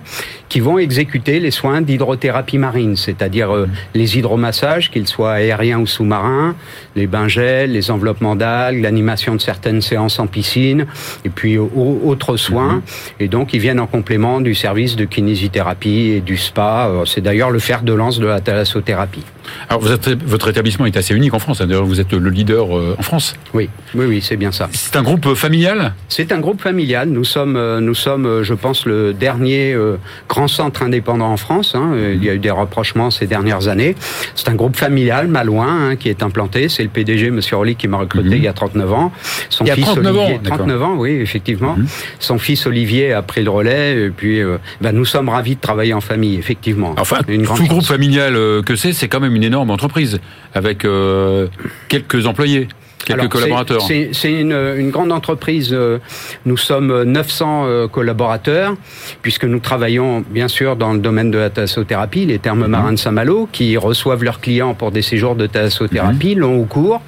qui 0.48 0.60
vont 0.60 0.78
exécuter 0.78 1.40
les 1.40 1.50
soins 1.50 1.80
d'hydrothérapie 1.80 2.58
marine, 2.58 2.94
c'est-à-dire 2.94 3.52
euh, 3.52 3.66
les 3.94 4.18
hydromassages, 4.18 4.90
qu'ils 4.92 5.08
soient 5.08 5.32
aériens 5.32 5.80
ou 5.80 5.86
sous-marins, 5.86 6.54
les 6.94 7.08
bains 7.08 7.26
gels, 7.28 7.72
les 7.72 7.90
enveloppements 7.90 8.36
d'algues, 8.36 8.82
l'animation 8.82 9.34
de 9.34 9.40
certaines 9.40 9.80
séances 9.80 10.18
en 10.20 10.27
piscine, 10.28 10.86
et 11.24 11.28
puis 11.30 11.58
au- 11.58 12.00
autres 12.04 12.36
soins. 12.36 12.82
Et 13.20 13.28
donc, 13.28 13.52
ils 13.54 13.60
viennent 13.60 13.80
en 13.80 13.86
complément 13.86 14.40
du 14.40 14.54
service 14.54 14.94
de 14.96 15.04
kinésithérapie 15.04 16.12
et 16.16 16.20
du 16.20 16.36
spa. 16.36 16.88
Euh, 16.88 17.04
C'est 17.06 17.20
d'ailleurs 17.20 17.50
le 17.50 17.58
fer 17.58 17.82
de 17.82 17.92
lance 17.92 18.18
de 18.18 18.26
la 18.26 18.40
thalassothérapie. 18.40 19.24
Alors 19.70 19.80
vous 19.80 19.90
êtes- 19.92 20.08
votre 20.24 20.48
établissement 20.50 20.84
est 20.84 20.96
assez 20.98 21.14
unique 21.14 21.32
en 21.32 21.38
France, 21.38 21.62
hein. 21.62 21.66
d'ailleurs 21.66 21.86
vous 21.86 22.00
êtes 22.00 22.12
le 22.12 22.28
leader 22.28 22.76
euh, 22.76 22.96
en 22.98 23.02
France. 23.02 23.34
Oui, 23.54 23.70
oui, 23.94 24.04
oui, 24.06 24.20
c'est 24.22 24.36
bien 24.36 24.52
ça. 24.52 24.68
C'est 24.72 24.94
un 24.94 25.02
groupe 25.02 25.32
familial? 25.34 25.94
C'est 26.08 26.32
un 26.32 26.38
groupe 26.40 26.60
familial. 26.60 27.08
Nous 27.08 27.24
sommes, 27.24 27.56
euh, 27.56 27.80
nous 27.80 27.94
sommes, 27.94 28.26
euh, 28.26 28.42
je 28.44 28.52
pense, 28.52 28.84
le 28.84 29.14
dernier 29.14 29.72
euh, 29.72 29.96
grand 30.28 30.48
centre 30.48 30.82
indépendant 30.82 31.30
en 31.32 31.38
France. 31.38 31.72
hein. 31.74 31.92
Euh, 31.94 32.14
Il 32.14 32.22
y 32.24 32.28
a 32.28 32.34
eu 32.34 32.38
des 32.38 32.50
rapprochements 32.50 33.10
ces 33.10 33.26
dernières 33.26 33.68
années. 33.68 33.94
C'est 34.34 34.48
un 34.50 34.54
groupe 34.54 34.76
familial, 34.76 35.28
malouin, 35.28 35.90
hein, 35.92 35.96
qui 35.96 36.08
est 36.10 36.22
implanté. 36.22 36.68
C'est 36.68 36.82
le 36.82 36.88
PDG, 36.90 37.30
Monsieur 37.30 37.56
Rolly, 37.56 37.74
qui 37.76 37.88
m'a 37.88 37.96
recruté 37.98 38.28
Mhm. 38.28 38.34
il 38.36 38.42
y 38.42 38.48
a 38.48 38.52
39 38.52 38.92
ans. 38.92 39.12
Son 39.48 39.64
Il 39.64 39.68
y 39.68 39.70
a 39.70 39.74
fils 39.76 39.84
39 39.86 40.17
ans, 40.17 40.17
Olivier, 40.18 40.38
d'accord. 40.38 40.58
39 40.58 40.82
ans, 40.82 40.94
oui, 40.96 41.12
effectivement. 41.12 41.76
Mhm. 41.76 41.86
Son 42.18 42.38
fils 42.38 42.66
Olivier 42.66 43.12
a 43.12 43.22
pris 43.22 43.42
le 43.42 43.50
relais. 43.50 44.06
Et 44.06 44.10
puis, 44.10 44.40
euh, 44.40 44.58
ben, 44.80 44.92
nous 44.92 45.04
sommes 45.04 45.28
ravis 45.28 45.56
de 45.56 45.60
travailler 45.60 45.94
en 45.94 46.00
famille, 46.00 46.36
effectivement. 46.36 46.94
Enfin, 46.98 47.18
Une 47.28 47.42
grande 47.42 47.58
tout 47.58 47.64
groupe 47.64 47.80
chance. 47.80 47.88
familial 47.88 48.36
euh, 48.36 48.62
que 48.62 48.76
c'est, 48.76 48.92
c'est 48.92 49.08
quand 49.08 49.20
même 49.20 49.34
une 49.34 49.44
énorme 49.44 49.70
entreprise 49.70 50.20
avec 50.54 50.84
euh, 50.84 51.46
quelques 51.88 52.26
employés, 52.26 52.68
quelques 53.08 53.20
Alors, 53.20 53.30
collaborateurs. 53.32 53.82
C'est 54.12 54.32
une, 54.32 54.52
une 54.76 54.90
grande 54.90 55.10
entreprise. 55.12 55.70
euh, 55.72 55.98
Nous 56.46 56.56
sommes 56.56 57.02
900 57.04 57.64
euh, 57.66 57.88
collaborateurs, 57.88 58.74
puisque 59.22 59.44
nous 59.44 59.58
travaillons 59.58 60.24
bien 60.28 60.48
sûr 60.48 60.76
dans 60.76 60.92
le 60.92 60.98
domaine 60.98 61.30
de 61.30 61.38
la 61.38 61.50
thalassothérapie, 61.50 62.26
les 62.26 62.38
thermes 62.38 62.64
Mhm. 62.64 62.66
marins 62.70 62.92
de 62.92 62.98
Saint-Malo, 62.98 63.48
qui 63.50 63.76
reçoivent 63.76 64.24
leurs 64.24 64.40
clients 64.40 64.74
pour 64.74 64.90
des 64.92 65.02
séjours 65.02 65.34
de 65.34 65.46
thalassothérapie 65.46 66.34
Mhm. 66.34 66.40
long 66.40 66.56
ou 66.58 66.64
court. 66.64 67.00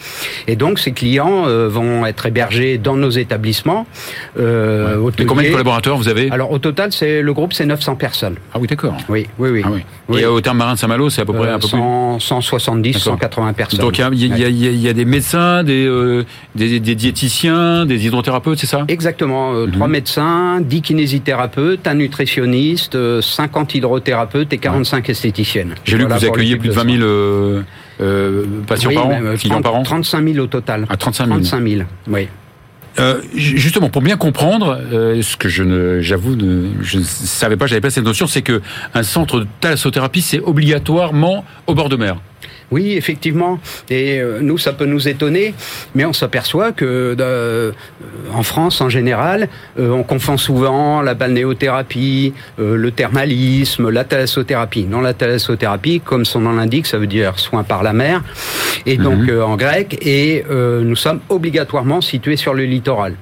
Et 0.46 0.56
donc 0.56 0.78
ces 0.78 0.92
clients 0.92 1.44
euh, 1.46 1.68
vont 1.68 2.06
être 2.06 2.26
hébergés 2.26 2.78
dans 2.78 2.96
nos 2.96 3.10
établissements. 3.10 3.86
Euh, 4.38 5.10
Et 5.18 5.26
combien 5.26 5.44
de 5.48 5.52
collaborateurs 5.52 5.96
vous 5.96 6.08
avez? 6.08 6.30
Alors 6.30 6.50
au 6.52 6.58
total, 6.58 6.92
c'est 6.92 7.22
le 7.22 7.32
groupe, 7.32 7.52
c'est 7.52 7.66
900 7.66 7.96
personnes. 7.96 8.36
Ah 8.54 8.58
oui, 8.60 8.66
d'accord. 8.66 8.96
Oui, 9.08 9.26
oui, 9.38 9.50
oui. 9.50 9.62
Ah 9.64 9.68
oui. 9.72 9.80
Oui. 10.08 10.20
Et 10.20 10.26
au 10.26 10.40
terme 10.40 10.58
marin 10.58 10.74
de 10.74 10.78
Saint-Malo, 10.78 11.10
c'est 11.10 11.22
à 11.22 11.24
peu 11.24 11.32
près 11.32 11.48
Euh, 11.48 11.54
un 11.54 11.58
peu 11.58 11.66
100, 11.68 12.18
170, 12.18 12.92
D'accord. 12.94 13.02
180 13.14 13.52
plus. 13.52 13.56
personnes. 13.56 13.80
Donc 13.80 13.98
il 13.98 14.00
y 14.00 14.04
a, 14.04 14.08
il 14.12 14.38
y 14.38 14.44
a- 14.44 14.48
il 14.48 14.62
y 14.64 14.66
a- 14.66 14.70
il 14.70 14.80
y 14.80 14.88
a 14.88 14.92
des 14.92 15.04
médecins, 15.04 15.62
des 15.64 15.86
euh, 15.90 16.24
des, 16.54 16.80
des, 16.80 16.94
diététiciens, 16.94 17.86
des 17.86 18.06
hydrothérapeutes, 18.06 18.58
c'est 18.58 18.66
ça? 18.66 18.84
Exactement. 18.88 19.52
Euh, 19.54 19.66
Trois 19.66 19.86
mhm. 19.86 19.92
médecins, 19.92 20.60
10 20.60 20.82
kinésithérapeutes, 20.82 21.86
un 21.86 21.94
nutritionniste, 21.94 23.20
50 23.20 23.74
hydrothérapeutes 23.74 24.52
et 24.52 24.58
45 24.58 25.08
esthéticiennes. 25.10 25.74
J'ai 25.84 25.98
lu 25.98 26.06
que 26.06 26.12
vous 26.12 26.24
accueillez 26.24 26.56
plus 26.56 26.68
de 26.68 26.74
20 26.74 26.98
000 26.98 27.62
euh, 28.00 28.44
patients 28.66 28.92
par 28.94 29.06
an, 29.06 29.62
par 29.62 29.74
an 29.74 29.82
35 29.82 30.28
000 30.32 30.44
au 30.44 30.46
total. 30.46 30.86
Ah, 30.88 30.96
35 30.96 31.26
000. 31.26 31.40
35 31.40 31.68
000, 31.68 31.82
oui. 32.08 32.28
Euh, 32.98 33.20
justement, 33.34 33.88
pour 33.88 34.02
bien 34.02 34.16
comprendre, 34.16 34.78
euh, 34.92 35.22
ce 35.22 35.36
que 35.36 35.48
je 35.48 35.62
ne, 35.62 36.00
j'avoue, 36.00 36.36
je 36.80 36.98
ne 36.98 37.02
savais 37.02 37.56
pas, 37.56 37.66
j'avais 37.66 37.80
pas 37.80 37.90
cette 37.90 38.04
notion, 38.04 38.26
c'est 38.26 38.42
que 38.42 38.60
un 38.94 39.02
centre 39.02 39.40
de 39.40 39.46
thalassothérapie, 39.60 40.22
c'est 40.22 40.40
obligatoirement 40.40 41.44
au 41.66 41.74
bord 41.74 41.88
de 41.88 41.96
mer. 41.96 42.16
Oui, 42.70 42.92
effectivement. 42.92 43.58
Et 43.88 44.20
euh, 44.20 44.38
nous, 44.40 44.58
ça 44.58 44.72
peut 44.72 44.86
nous 44.86 45.08
étonner, 45.08 45.54
mais 45.94 46.04
on 46.04 46.12
s'aperçoit 46.12 46.72
que 46.72 47.16
euh, 47.18 47.72
en 48.32 48.42
France, 48.42 48.80
en 48.80 48.88
général, 48.88 49.48
euh, 49.78 49.90
on 49.90 50.04
confond 50.04 50.36
souvent 50.36 51.02
la 51.02 51.14
balnéothérapie, 51.14 52.32
le 52.58 52.90
thermalisme, 52.90 53.90
la 53.90 54.04
thalassothérapie. 54.04 54.84
Non, 54.84 55.00
la 55.00 55.14
thalassothérapie, 55.14 56.00
comme 56.00 56.24
son 56.24 56.40
nom 56.40 56.52
l'indique, 56.52 56.86
ça 56.86 56.98
veut 56.98 57.06
dire 57.06 57.38
soin 57.38 57.64
par 57.64 57.82
la 57.82 57.92
mer, 57.92 58.22
et 58.86 58.96
donc 58.96 59.18
mhm. 59.18 59.42
en 59.42 59.56
grec, 59.56 59.98
et 60.06 60.44
nous 60.50 60.96
sommes 60.96 61.20
obligatoirement 61.28 62.00
situés 62.00 62.36
sur 62.36 62.54
le 62.54 62.64
littoral 62.64 63.14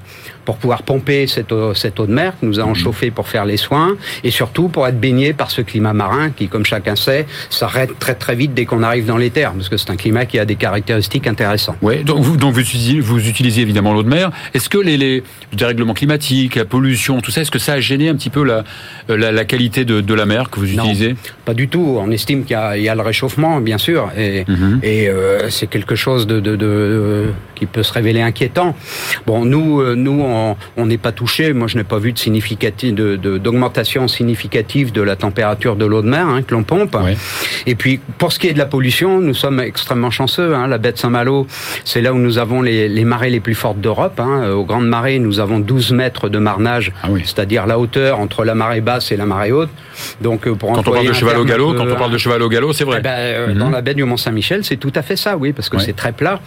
pour 0.49 0.57
pouvoir 0.57 0.83
pomper 0.83 1.27
cette 1.27 1.53
eau, 1.53 1.75
cette 1.75 2.01
eau 2.01 2.07
de 2.07 2.13
mer 2.15 2.33
que 2.41 2.47
nous 2.47 2.59
allons 2.59 2.71
mhm. 2.71 2.75
chauffer 2.75 3.11
pour 3.11 3.29
faire 3.29 3.45
les 3.45 3.59
soins 3.59 3.99
et 4.25 4.31
surtout 4.31 4.69
pour 4.69 4.89
être 4.89 4.99
baigné 4.99 5.35
par 5.35 5.51
ce 5.51 5.61
climat 5.61 5.93
marin 5.93 6.31
qui, 6.31 6.49
comme 6.49 6.65
chacun 6.65 6.97
sait, 6.97 7.27
s'arrête 7.51 7.99
très 7.99 8.15
très 8.15 8.35
vite 8.35 8.55
dès 8.55 8.65
qu'on 8.65 8.83
arrive 8.83 9.05
dans 9.05 9.19
les 9.19 9.29
terres 9.29 9.53
parce 9.53 9.69
que 9.69 9.77
c'est 9.77 9.91
un 9.91 9.97
climat 9.97 10.25
qui 10.25 10.39
a 10.39 10.47
des 10.47 10.57
caractéristiques 10.57 11.27
intéressantes. 11.27 11.77
Ouais, 11.83 12.03
donc 12.03 12.21
vous, 12.21 12.39
donc 12.39 12.55
vous 12.55 12.61
utilisez, 12.61 12.99
vous 12.99 13.29
utilisez 13.29 13.61
évidemment 13.61 13.93
l'eau 13.93 14.03
de 14.03 14.09
mer. 14.09 14.31
Est-ce 14.55 14.71
que 14.71 14.79
les, 14.79 14.97
les 14.97 15.23
dérèglements 15.53 15.93
climatiques, 15.93 16.55
la 16.55 16.65
pollution, 16.65 17.21
tout 17.21 17.31
ça, 17.31 17.43
est-ce 17.43 17.51
que 17.51 17.59
ça 17.59 17.75
a 17.75 17.81
gêné 17.81 18.09
un 18.09 18.15
petit 18.15 18.31
peu 18.31 18.43
la, 18.43 18.65
la, 19.07 19.31
la 19.31 19.45
qualité 19.45 19.85
de, 19.85 20.01
de, 20.01 20.15
la 20.15 20.25
mer 20.25 20.49
que 20.49 20.61
vous 20.61 20.73
utilisez? 20.73 21.15
Pas 21.45 21.53
du 21.53 21.69
tout. 21.69 21.99
On 22.01 22.11
estime 22.11 22.45
qu'il 22.47 22.57
y, 22.57 22.85
y, 22.85 22.89
a 22.89 22.95
le 22.95 23.03
réchauffement, 23.03 23.61
bien 23.61 23.77
sûr, 23.77 24.11
et, 24.17 24.47
mhm. 24.49 24.81
et 24.83 25.11
euh, 25.11 25.51
c'est 25.51 25.67
quelque 25.67 25.95
chose 25.95 26.27
de, 26.27 26.41
de, 26.41 26.57
de, 26.57 27.27
qui 27.55 27.67
peut 27.67 27.83
se 27.83 27.93
révéler 27.93 28.23
inquiétant. 28.23 28.75
Bon, 29.27 29.45
nous, 29.45 29.83
euh, 29.83 29.95
nous, 29.95 30.23
on 30.23 30.38
on 30.77 30.87
n'est 30.87 30.99
pas 30.99 31.13
touché. 31.13 31.53
Moi, 31.53 31.69
je 31.69 31.77
n'ai 31.77 31.85
pas 31.85 31.99
vu 31.99 32.13
de 32.13 32.19
significative, 32.19 32.95
d'augmentation 32.95 34.05
de, 34.05 34.09
significative 34.09 34.93
de 34.93 35.03
la 35.03 35.17
température 35.17 35.77
de 35.77 35.85
l'eau 35.85 36.03
de 36.03 36.09
mer 36.09 36.27
hein, 36.27 36.43
que 36.43 36.55
l'on 36.55 36.63
pompe. 36.63 36.97
Et 37.67 37.75
puis, 37.75 38.01
pour 38.19 38.33
ce 38.33 38.39
qui 38.39 38.49
est 38.49 38.53
de 38.53 38.59
la 38.59 38.67
pollution, 38.67 39.21
nous 39.21 39.35
sommes 39.35 39.61
extrêmement 39.61 40.11
chanceux. 40.11 40.55
Hein. 40.55 40.67
La 40.67 40.79
baie 40.79 40.93
de 40.93 40.99
Saint-Malo, 40.99 41.47
c'est 41.85 42.01
là 42.01 42.13
où 42.13 42.19
nous 42.19 42.39
avons 42.39 42.63
les, 42.63 43.05
marées 43.05 43.31
les 43.31 43.41
plus 43.41 43.55
fortes 43.55 43.81
d'Europe. 43.81 44.21
Hein. 44.21 44.51
Aux 44.51 44.65
grandes 44.65 44.89
marées, 44.89 45.19
nous 45.19 45.41
avons 45.41 45.59
12 45.59 45.93
mètres 45.93 46.29
de 46.29 46.39
marnage, 46.39 46.93
ah 47.03 47.09
c'est-à-dire 47.25 47.67
la 47.67 47.79
hauteur 47.79 48.21
entre 48.21 48.45
la 48.45 48.55
marée 48.55 48.81
basse 48.81 49.13
et 49.13 49.17
la 49.17 49.27
marée 49.27 49.53
haute. 49.53 49.71
Donc, 50.21 50.47
euh, 50.47 50.55
pour 50.55 50.73
quand 50.73 50.87
on 50.87 50.93
parle 50.93 51.07
de 51.07 51.13
cheval 51.13 51.39
au 51.39 51.45
galop, 51.45 51.75
quand 51.75 51.87
on 51.87 51.97
parle 51.97 52.13
de 52.13 52.19
cheval 52.19 52.43
au 52.43 52.49
galop, 52.49 52.73
c'est 52.73 52.85
vrai. 52.85 52.99
Eh 53.01 53.03
ben, 53.03 53.11
euh, 53.19 53.47
mhm. 53.49 53.59
Dans 53.59 53.71
la 53.71 53.81
baie 53.81 53.95
du 53.95 54.05
Mont-Saint-Michel, 54.05 54.65
c'est 54.65 54.77
tout 54.77 54.93
à 54.95 55.03
fait 55.03 55.17
ça, 55.17 55.37
oui, 55.37 55.53
parce 55.53 55.69
que 55.69 55.79
c'est 55.79 55.97
très 55.97 56.13
plat. 56.13 56.41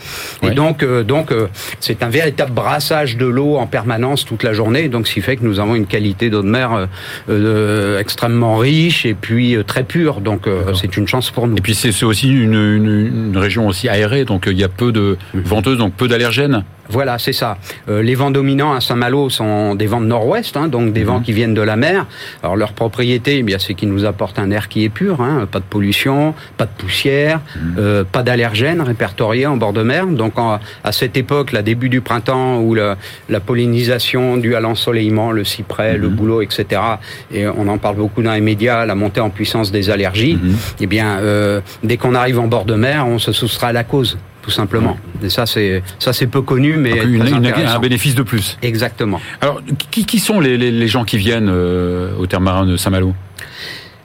Et 0.44 0.52
donc, 0.52 0.84
euh, 0.84 1.04
donc, 1.04 1.34
c'est 1.80 2.04
un 2.04 2.10
véritable 2.10 2.52
brassage 2.52 3.18
de 3.18 3.26
l'eau 3.26 3.58
en 3.58 3.68
permanence 3.72 4.26
toute 4.26 4.44
la 4.44 4.54
journée, 4.54 4.90
donc 4.90 5.08
ce 5.08 5.14
qui 5.14 5.22
fait 5.22 5.38
que 5.38 5.44
nous 5.44 5.60
avons 5.60 5.74
une 5.74 5.88
qualité 5.88 6.30
d'eau 6.30 6.44
de 6.44 6.48
mer 6.48 6.74
euh, 6.74 6.86
euh, 7.30 8.00
extrêmement 8.00 8.58
riche 8.58 9.06
et 9.06 9.16
puis 9.16 9.56
euh, 9.56 9.64
très 9.64 9.84
pure. 9.84 10.22
Donc 10.22 10.48
c'est 10.80 10.98
une 10.98 11.08
chance 11.08 11.32
pour 11.32 11.48
nous. 11.48 11.58
Et 11.58 11.62
puis 11.62 11.74
c'est 11.74 12.04
aussi 12.04 12.30
une, 12.30 12.54
une, 12.54 13.38
région 13.38 13.68
aussi 13.68 13.90
aérée, 13.90 14.26
donc 14.26 14.44
il 14.48 14.58
y 14.58 14.64
a 14.64 14.70
peu 14.70 14.92
de 14.92 15.18
venteuses, 15.34 15.78
donc 15.78 15.94
peu 15.94 16.08
d'allergènes. 16.08 16.64
Voilà, 16.90 17.20
c'est 17.20 17.34
ça. 17.34 17.58
Euh, 17.90 18.02
les 18.02 18.16
vents 18.16 18.32
dominants 18.32 18.74
à 18.74 18.82
Saint-Malo 18.82 19.30
sont 19.30 19.76
des 19.76 19.88
vents 19.88 20.02
de 20.02 20.06
nord-ouest, 20.06 20.58
hein, 20.58 20.68
donc 20.68 20.94
des 20.94 21.04
vents 21.04 21.20
mhm. 21.20 21.24
qui 21.24 21.34
viennent 21.34 21.54
de 21.54 21.62
la 21.62 21.76
mer. 21.76 22.06
Alors 22.44 22.56
leur 22.56 22.74
propriété, 22.74 23.38
eh 23.38 23.44
bien, 23.44 23.60
c'est 23.60 23.74
qu'ils 23.74 23.90
nous 23.90 24.06
apportent 24.06 24.40
un 24.40 24.52
air 24.52 24.68
qui 24.68 24.84
est 24.84 24.90
pur, 24.90 25.22
hein, 25.22 25.48
pas 25.50 25.60
de 25.60 25.66
pollution, 25.66 26.34
pas 26.58 26.66
de 26.66 26.72
poussière, 26.78 27.42
mhm. 27.56 27.76
euh, 27.78 28.04
pas 28.04 28.24
d'allergènes 28.24 28.82
répertoriés 28.82 29.46
en 29.46 29.58
bord 29.58 29.74
de 29.74 29.84
mer. 29.84 30.08
Donc 30.08 30.34
à 30.38 30.92
cette 30.92 31.18
époque, 31.18 31.52
la 31.52 31.62
début 31.62 31.90
du 31.90 32.02
printemps, 32.02 32.60
où 32.60 32.74
la, 32.74 32.98
la 33.30 33.40
pollinisation 33.40 34.38
due 34.38 34.56
à 34.56 34.60
l'ensoleillement, 34.60 35.32
le 35.32 35.44
cyprès, 35.44 35.98
le 35.98 36.10
mhm. 36.10 36.16
bouleau, 36.16 36.42
etc. 36.42 36.82
Et 37.34 37.48
on 37.48 37.68
en 37.68 37.78
parle 37.78 37.96
beaucoup 37.96 38.22
dans 38.22 38.34
les 38.34 38.42
médias, 38.42 38.86
la 38.86 38.96
montée 38.96 39.22
en 39.22 39.30
puissance 39.30 39.72
des 39.72 39.90
allergies. 39.90 40.38
Eh 40.80 40.88
bien, 40.88 41.20
euh, 41.20 41.62
dès 41.84 41.98
qu'on 41.98 42.16
arrive 42.16 42.40
en 42.40 42.48
bord 42.48 42.66
de 42.66 42.76
mer, 42.76 43.08
on 43.08 43.20
se 43.20 43.32
soustrait 43.32 43.68
à 43.68 43.74
la 43.74 43.84
cause 43.84 44.18
tout 44.42 44.52
simplement. 44.52 44.98
Et 45.24 45.30
ça, 45.30 45.46
c'est 45.46 45.84
ça, 46.00 46.14
c'est 46.14 46.28
peu 46.28 46.42
connu, 46.42 46.78
mais 46.78 47.00
un 47.00 47.80
bénéfice 47.80 48.16
de 48.16 48.24
plus. 48.24 48.58
Exactement. 48.62 49.22
Alors, 49.40 49.62
qui, 49.92 50.06
qui 50.06 50.20
sont 50.20 50.40
les, 50.40 50.58
les, 50.58 50.88
gens 50.88 51.04
qui 51.04 51.18
viennent 51.18 51.50
euh, 51.50 52.12
au 52.18 52.26
terme 52.28 52.44
marin 52.44 52.66
de 52.66 52.78
Saint-Malo? 52.78 53.14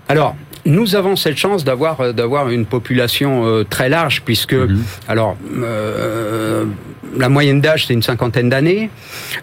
Alors, 0.09 0.37
nous 0.66 0.96
avons 0.96 1.16
cette 1.16 1.37
chance 1.37 1.64
d'avoir 1.64 2.00
euh, 2.00 2.12
d'avoir 2.12 2.50
une 2.50 2.66
population 2.66 3.46
euh, 3.46 3.64
très 3.64 3.88
large 3.88 4.22
puisque 4.24 4.52
mhm. 4.52 4.83
alors 5.09 5.37
euh, 5.57 6.64
la 7.16 7.29
moyenne 7.29 7.61
d'âge 7.61 7.87
c'est 7.87 7.94
une 7.94 8.02
cinquantaine 8.02 8.48
d'années 8.48 8.90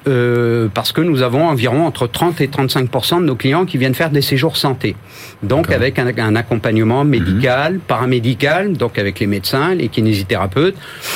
euh, 0.08 0.68
parce 0.74 0.92
que 0.92 1.02
nous 1.02 1.22
avons 1.22 1.48
environ 1.48 1.88
entre 1.88 2.08
30 2.08 2.42
et 2.42 2.48
35% 2.48 3.22
de 3.22 3.26
nos 3.26 3.36
clients 3.36 3.66
qui 3.66 3.78
viennent 3.78 3.96
faire 3.96 4.10
des 4.10 4.22
séjours 4.22 4.58
santé. 4.58 4.96
Donc 5.42 5.72
avec 5.72 5.98
un, 5.98 6.08
un, 6.18 6.36
accompagnement 6.36 7.04
médical 7.06 7.74
mhm. 7.74 7.80
paramédical 7.80 8.74
donc 8.74 9.00
avec 9.00 9.20
les 9.20 9.28
médecins 9.28 9.74
les 9.74 9.88
kinésithérapeutes 9.88 10.76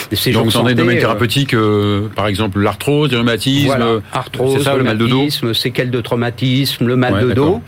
des 0.09 0.15
séjours 0.15 0.43
donc 0.43 0.53
dans 0.53 0.63
des 0.63 0.75
domaines 0.75 0.99
thérapeutiques 0.99 1.55
par 2.15 2.27
exemple 2.27 2.59
l'arthrose 2.59 3.11
le 3.11 3.19
rhumatisme 3.19 4.01
arthrose 4.13 4.63
ça, 4.63 4.75
le, 4.75 4.83
mal 4.83 4.97
de 4.97 5.07
dos 5.07 5.29
séquelles 5.53 5.91
de 5.91 6.01
traumatisme 6.01 6.87
le 6.87 6.95
mal 6.95 7.19
de 7.19 7.33
dos. 7.33 7.61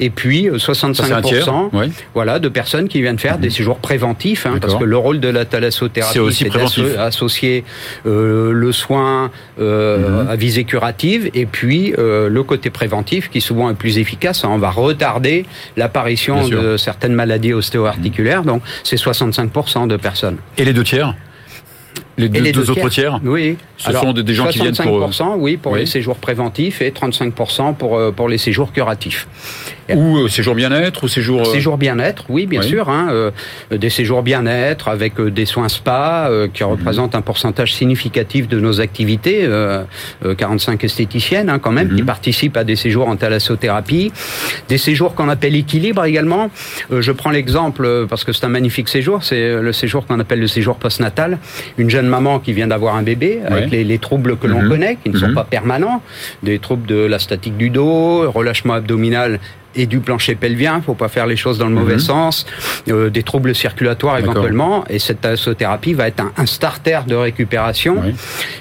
et 0.00 0.10
puis 0.10 0.48
65 0.56 1.83
voilà, 2.14 2.38
de 2.38 2.48
personnes 2.48 2.88
qui 2.88 3.00
viennent 3.02 3.18
faire 3.18 3.38
des 3.38 3.48
mhm. 3.48 3.54
séjours 3.54 3.78
préventifs, 3.78 4.46
hein, 4.46 4.58
parce 4.60 4.74
que 4.74 4.84
le 4.84 4.96
rôle 4.96 5.20
de 5.20 5.28
la 5.28 5.44
thalassothérapie, 5.44 6.32
c'est 6.32 6.96
d'associer 6.96 7.64
euh, 8.06 8.52
le 8.52 8.72
soin 8.72 9.30
euh, 9.60 10.22
mhm. 10.24 10.28
à 10.28 10.36
visée 10.36 10.64
curative 10.64 11.30
et 11.34 11.46
puis 11.46 11.94
euh, 11.98 12.28
le 12.28 12.42
côté 12.42 12.70
préventif 12.70 13.30
qui 13.30 13.40
souvent 13.40 13.70
est 13.70 13.74
plus 13.74 13.98
efficace. 13.98 14.44
Hein. 14.44 14.50
On 14.52 14.58
va 14.58 14.70
retarder 14.70 15.46
l'apparition 15.76 16.48
de 16.48 16.76
certaines 16.76 17.14
maladies 17.14 17.52
ostéo-articulaires. 17.52 18.40
Mhm. 18.40 18.46
Donc 18.46 18.62
c'est 18.82 18.96
65% 18.96 19.88
de 19.88 19.96
personnes. 19.96 20.36
Et 20.58 20.64
les 20.64 20.72
deux 20.72 20.84
tiers? 20.84 21.14
Les 22.16 22.28
deux, 22.28 22.70
autres 22.70 22.88
tiers 22.90 23.20
Oui. 23.24 23.56
Ce 23.76 23.92
sont 23.92 24.12
des 24.12 24.34
gens 24.34 24.46
qui 24.46 24.60
viennent 24.60 24.76
pour... 24.76 25.10
oui, 25.36 25.56
pour 25.56 25.74
les 25.74 25.86
séjours 25.86 26.16
préventifs 26.16 26.80
et 26.80 26.90
35% 26.90 27.74
pour, 27.74 28.12
pour 28.12 28.28
les 28.28 28.38
séjours 28.38 28.72
curatifs. 28.72 29.26
Ou 29.92 30.18
euh, 30.18 30.28
séjour 30.28 30.54
bien-être 30.54 31.04
ou 31.04 31.08
séjour... 31.08 31.42
Euh, 31.42 31.44
séjour 31.44 31.76
bien-être, 31.76 32.24
oui, 32.28 32.46
bien 32.46 32.62
sûr. 32.62 32.88
Hein, 32.88 33.08
euh, 33.10 33.30
des 33.70 33.90
séjours 33.90 34.22
bien-être 34.22 34.88
avec 34.88 35.20
des 35.20 35.46
soins 35.46 35.68
spa 35.68 36.30
qui 36.52 36.62
mhm. 36.62 36.70
représentent 36.70 37.14
un 37.14 37.20
pourcentage 37.20 37.74
significatif 37.74 38.48
de 38.48 38.60
nos 38.60 38.80
activités. 38.80 39.48
45 40.38 40.82
esthéticiennes 40.84 41.48
hein, 41.48 41.58
quand 41.58 41.72
même 41.72 41.94
qui 41.94 42.02
mhm. 42.02 42.06
participent 42.06 42.56
à 42.56 42.64
des 42.64 42.76
séjours 42.76 43.08
en 43.08 43.16
thalassothérapie. 43.16 44.12
Des 44.68 44.78
séjours 44.78 45.14
qu'on 45.14 45.28
appelle 45.28 45.54
équilibre 45.56 46.04
également. 46.04 46.50
je 46.90 47.12
prends 47.12 47.30
l'exemple 47.30 48.06
parce 48.08 48.24
que 48.24 48.32
c'est 48.32 48.44
un 48.44 48.50
magnifique 48.50 48.88
séjour. 48.88 49.22
C'est 49.22 49.60
le 49.60 49.72
séjour 49.72 50.06
qu'on 50.06 50.20
appelle 50.20 50.40
le 50.40 50.46
séjour 50.46 50.76
postnatal. 50.76 51.38
Une 51.78 51.90
jeune 51.90 52.06
maman 52.06 52.38
qui 52.38 52.52
vient 52.52 52.68
d'avoir 52.68 52.96
un 52.96 53.02
bébé 53.02 53.40
avec 53.46 53.70
les, 53.70 53.84
les, 53.84 53.98
troubles 53.98 54.36
que 54.36 54.46
l'on 54.46 54.62
mhm. 54.62 54.68
connaît, 54.68 54.98
qui 55.02 55.10
ne 55.10 55.18
sont 55.18 55.34
pas 55.34 55.44
permanents. 55.44 56.02
Des 56.42 56.58
troubles 56.58 56.86
de 56.86 56.96
la 56.96 57.18
statique 57.18 57.56
du 57.56 57.70
dos, 57.70 58.30
relâchement 58.30 58.74
abdominal 58.74 59.40
et 59.76 59.86
du 59.86 60.00
plancher 60.00 60.34
pelvien, 60.34 60.80
faut 60.80 60.94
pas 60.94 61.08
faire 61.08 61.26
les 61.26 61.36
choses 61.36 61.58
dans 61.58 61.68
le 61.68 61.74
mauvais 61.74 61.94
mhm. 61.94 62.00
sens, 62.00 62.46
euh, 62.88 63.10
des 63.10 63.22
troubles 63.22 63.54
circulatoires 63.54 64.18
éventuellement, 64.18 64.84
et 64.88 64.98
cette 64.98 65.26
thérapie 65.56 65.94
va 65.94 66.08
être 66.08 66.22
un, 66.36 66.46
starter 66.46 67.00
de 67.06 67.14
récupération, 67.14 68.02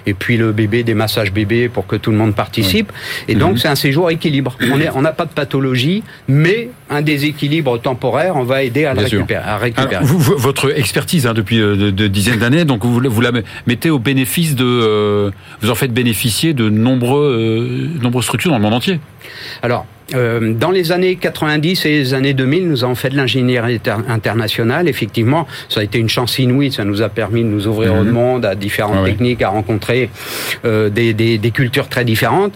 et 0.06 0.14
puis 0.14 0.38
le 0.38 0.52
bébé, 0.52 0.84
des 0.84 0.94
massages 0.94 1.32
bébés 1.32 1.70
pour 1.70 1.86
que 1.88 1.96
tout 1.96 2.12
le 2.12 2.18
monde 2.18 2.36
participe, 2.36 2.92
et 3.28 3.36
donc 3.36 3.54
mhm. 3.54 3.58
c'est 3.58 3.68
un 3.68 3.76
séjour 3.76 4.10
équilibre. 4.10 4.58
On 4.72 4.80
est, 4.80 4.90
on 4.94 5.02
n'a 5.02 5.12
pas 5.12 5.26
de 5.26 5.32
pathologie, 5.32 6.04
mais 6.28 6.70
un 6.90 7.02
déséquilibre 7.02 7.80
temporaire, 7.80 8.36
on 8.36 8.44
va 8.44 8.64
aider 8.64 8.86
à, 8.86 8.94
récupérer, 8.94 9.44
à 9.44 9.58
récupérer. 9.58 10.04
vous, 10.04 10.20
votre 10.38 10.78
expertise 10.78 11.28
hein, 11.28 11.34
depuis 11.34 11.60
euh, 11.60 11.92
de, 11.92 12.08
dizaines 12.08 12.40
d'années, 12.40 12.66
donc 12.66 12.86
vous, 12.86 13.02
vous, 13.04 13.22
la 13.22 13.32
mettez 13.68 13.90
au 13.90 14.00
bénéfice 14.00 14.56
de, 14.56 14.66
euh, 14.66 15.32
vous 15.62 15.70
en 15.70 15.76
faites 15.76 15.94
bénéficier 15.94 16.54
de 16.54 16.70
nombreux, 16.70 17.90
nombreuses 18.02 18.26
structures 18.26 18.52
dans 18.52 18.58
le 18.58 18.64
monde 18.64 18.74
entier. 18.74 19.00
Alors, 19.62 19.86
euh, 20.16 20.54
dans 20.54 20.72
les 20.72 20.92
années 20.92 21.16
90 21.16 21.86
et 21.86 21.90
les 21.90 22.14
années 22.14 22.34
2000, 22.34 22.68
nous 22.68 22.84
avons 22.84 22.96
fait 22.96 23.10
de 23.10 23.16
l'ingénierie 23.16 23.80
internationale. 24.08 24.88
Effectivement, 24.88 25.48
ça 25.70 25.80
a 25.80 25.84
été 25.84 25.98
une 25.98 26.10
chance 26.10 26.38
inouïe. 26.40 26.72
Ça 26.72 26.84
nous 26.84 27.02
a 27.02 27.10
permis 27.10 27.44
de 27.44 27.48
nous 27.48 27.68
ouvrir 27.68 27.94
au 27.94 28.04
mhm. 28.04 28.12
monde, 28.12 28.46
à 28.46 28.56
différentes 28.56 29.00
ah 29.02 29.06
techniques, 29.06 29.42
à 29.42 29.50
rencontrer 29.50 30.10
euh, 30.66 30.90
des, 30.90 31.14
des, 31.14 31.38
des, 31.38 31.52
cultures 31.52 31.88
très 31.88 32.06
différentes. 32.06 32.54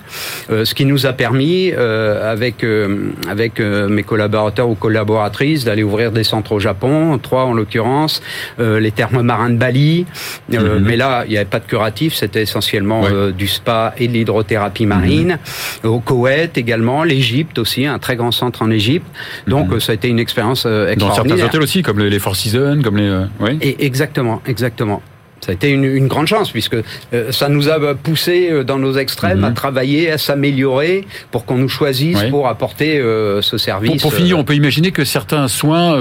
Euh, 0.50 0.66
ce 0.66 0.74
qui 0.74 0.86
nous 0.86 1.06
a 1.06 1.14
permis, 1.14 1.72
euh, 1.76 2.32
avec 2.32 2.64
euh, 2.64 3.12
avec 3.30 3.60
mes 3.60 4.04
collaborateurs 4.04 4.70
ou 4.70 4.76
collaboratrices, 4.76 5.64
d'aller 5.64 5.84
ouvrir 5.84 6.12
des 6.12 6.24
centres 6.24 6.52
au 6.52 6.60
Japon, 6.60 7.18
trois 7.18 7.46
en 7.46 7.54
l'occurrence, 7.54 8.22
les 8.60 8.92
thermes 8.92 9.22
marins 9.22 9.50
de 9.50 9.58
Bali. 9.58 10.06
Mhm. 10.50 10.80
Mais 10.82 10.98
là, 10.98 11.24
il 11.26 11.32
n'y 11.32 11.38
avait 11.38 11.46
pas 11.46 11.60
de 11.60 11.66
curatif. 11.66 12.14
C'était 12.14 12.42
essentiellement 12.42 13.04
du 13.32 13.48
spa 13.48 13.94
et 13.98 14.08
de 14.08 14.14
l'hydrothérapie 14.14 14.86
marine. 14.86 15.40
Mhm. 15.84 15.90
Au 15.90 16.00
Koweït 16.00 16.58
également, 16.58 17.04
l'Égypte 17.04 17.37
aussi, 17.58 17.86
un 17.86 18.00
très 18.00 18.16
grand 18.16 18.32
centre 18.32 18.62
en 18.62 18.72
Égypte. 18.72 19.06
Donc 19.48 19.70
mhm. 19.70 19.80
ça 19.80 19.92
a 19.92 19.96
été 19.96 20.08
une 20.08 20.20
expérience 20.20 20.64
euh, 20.66 20.90
extraordinaire. 20.90 21.28
Dans 21.28 21.36
certains 21.36 21.46
hôtels 21.46 21.62
aussi, 21.62 21.82
comme 21.82 22.00
les 22.00 22.20
Four 22.20 22.36
Seasons, 22.36 22.82
comme 22.84 22.98
les. 22.98 23.08
Euh, 23.08 23.26
oui. 23.40 23.58
Et 23.62 23.86
exactement, 23.86 24.42
exactement. 24.46 25.02
Ça 25.42 25.52
a 25.52 25.54
été 25.54 25.70
une, 25.70 26.08
grande 26.08 26.26
chance 26.26 26.50
puisque 26.52 26.74
euh, 27.14 27.32
ça 27.32 27.48
nous 27.48 27.70
a 27.70 27.94
poussé 27.94 28.64
dans 28.66 28.80
nos 28.80 28.98
extrêmes 28.98 29.44
à 29.44 29.50
mhm. 29.50 29.56
travailler, 29.56 30.12
à 30.12 30.18
s'améliorer 30.18 31.06
pour 31.30 31.46
qu'on 31.46 31.58
nous 31.58 31.70
choisisse 31.70 32.24
pour 32.24 32.48
apporter 32.48 33.00
ce 33.42 33.58
service. 33.58 34.02
Pour, 34.02 34.14
finir, 34.14 34.40
on 34.40 34.44
peut 34.44 34.56
imaginer 34.56 34.92
que 34.92 35.06
certains 35.06 35.48
soins 35.48 35.98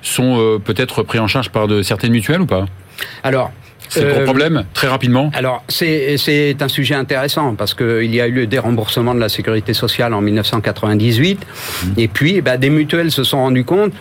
sont 0.00 0.58
peut-être 0.64 1.02
pris 1.02 1.18
en 1.18 1.26
charge 1.26 1.50
par 1.50 1.68
de 1.68 1.82
certaines 1.82 2.12
mutuelles 2.12 2.40
ou 2.40 2.46
pas? 2.46 2.64
Alors, 3.22 3.52
c'est 3.88 4.02
le 4.02 4.10
gros 4.10 4.20
euh, 4.20 4.24
problème, 4.24 4.64
très 4.74 4.88
rapidement 4.88 5.30
Alors, 5.34 5.64
c'est 5.68 6.56
un 6.60 6.68
sujet 6.68 6.94
intéressant 6.94 7.54
parce 7.54 7.74
qu'il 7.74 8.14
y 8.14 8.20
a 8.20 8.26
eu 8.26 8.32
le 8.32 8.46
déremboursement 8.46 9.14
de 9.14 9.20
la 9.20 9.28
sécurité 9.28 9.74
sociale 9.74 10.14
en 10.14 10.20
1998. 10.20 11.40
Mmh. 11.40 11.86
Et 11.96 12.08
puis, 12.08 12.40
bah, 12.40 12.56
des 12.56 12.70
mutuelles 12.70 13.10
se 13.10 13.24
sont 13.24 13.38
rendues 13.38 13.64
compte 13.64 13.92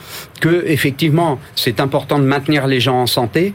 que, 0.41 0.63
effectivement, 0.67 1.39
c'est 1.55 1.79
important 1.79 2.19
de 2.19 2.25
maintenir 2.25 2.67
les 2.67 2.79
gens 2.79 3.01
en 3.01 3.07
santé, 3.07 3.53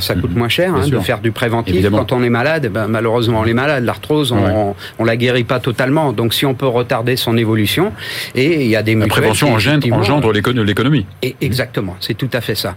ça 0.00 0.14
coûte 0.14 0.34
mmh. 0.34 0.38
moins 0.38 0.48
cher 0.48 0.74
hein, 0.74 0.88
de 0.88 0.98
faire 1.00 1.20
du 1.20 1.32
préventif. 1.32 1.88
Quand 1.90 2.12
on 2.12 2.22
est 2.22 2.30
malade, 2.30 2.70
ben, 2.72 2.88
malheureusement 2.88 3.40
on 3.40 3.46
est 3.46 3.54
malade. 3.54 3.84
L'arthrose, 3.84 4.32
on, 4.32 4.74
on, 4.98 5.04
la 5.04 5.16
guérit 5.16 5.44
pas 5.44 5.60
totalement. 5.60 6.12
Donc 6.12 6.34
si 6.34 6.46
on 6.46 6.54
peut 6.54 6.66
retarder 6.66 7.16
son 7.16 7.36
évolution, 7.36 7.92
et 8.34 8.64
il 8.64 8.68
y 8.68 8.76
a 8.76 8.82
des 8.82 8.94
la 8.94 9.06
prévention 9.06 9.52
engendre, 9.52 9.92
engendre 9.92 10.32
l'économie. 10.32 11.06
Exactement, 11.40 11.96
c'est 12.00 12.14
tout 12.14 12.30
à 12.32 12.40
fait 12.40 12.54
ça. 12.54 12.74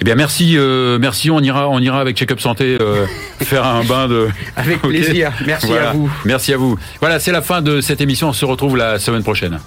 Eh 0.00 0.04
bien, 0.04 0.14
merci, 0.14 0.54
euh, 0.56 0.98
merci. 1.00 1.30
On 1.30 1.40
ira, 1.40 1.68
on 1.68 1.78
ira 1.78 2.00
avec 2.00 2.16
Check-up 2.16 2.40
Santé 2.40 2.78
euh, 2.80 3.06
faire 3.40 3.64
un 3.64 3.84
bain 3.84 4.08
de. 4.08 4.28
Avec 4.56 4.80
plaisir. 4.82 5.32
Merci 5.46 5.72
à 5.72 5.92
vous. 5.92 6.10
Merci 6.24 6.52
à 6.52 6.56
vous. 6.56 6.78
Voilà, 7.00 7.20
c'est 7.20 7.32
la 7.32 7.42
fin 7.42 7.62
de 7.62 7.80
cette 7.80 8.00
émission. 8.00 8.28
On 8.28 8.32
se 8.32 8.44
retrouve 8.44 8.76
la 8.76 8.98
semaine 8.98 9.22
prochaine. 9.22 9.58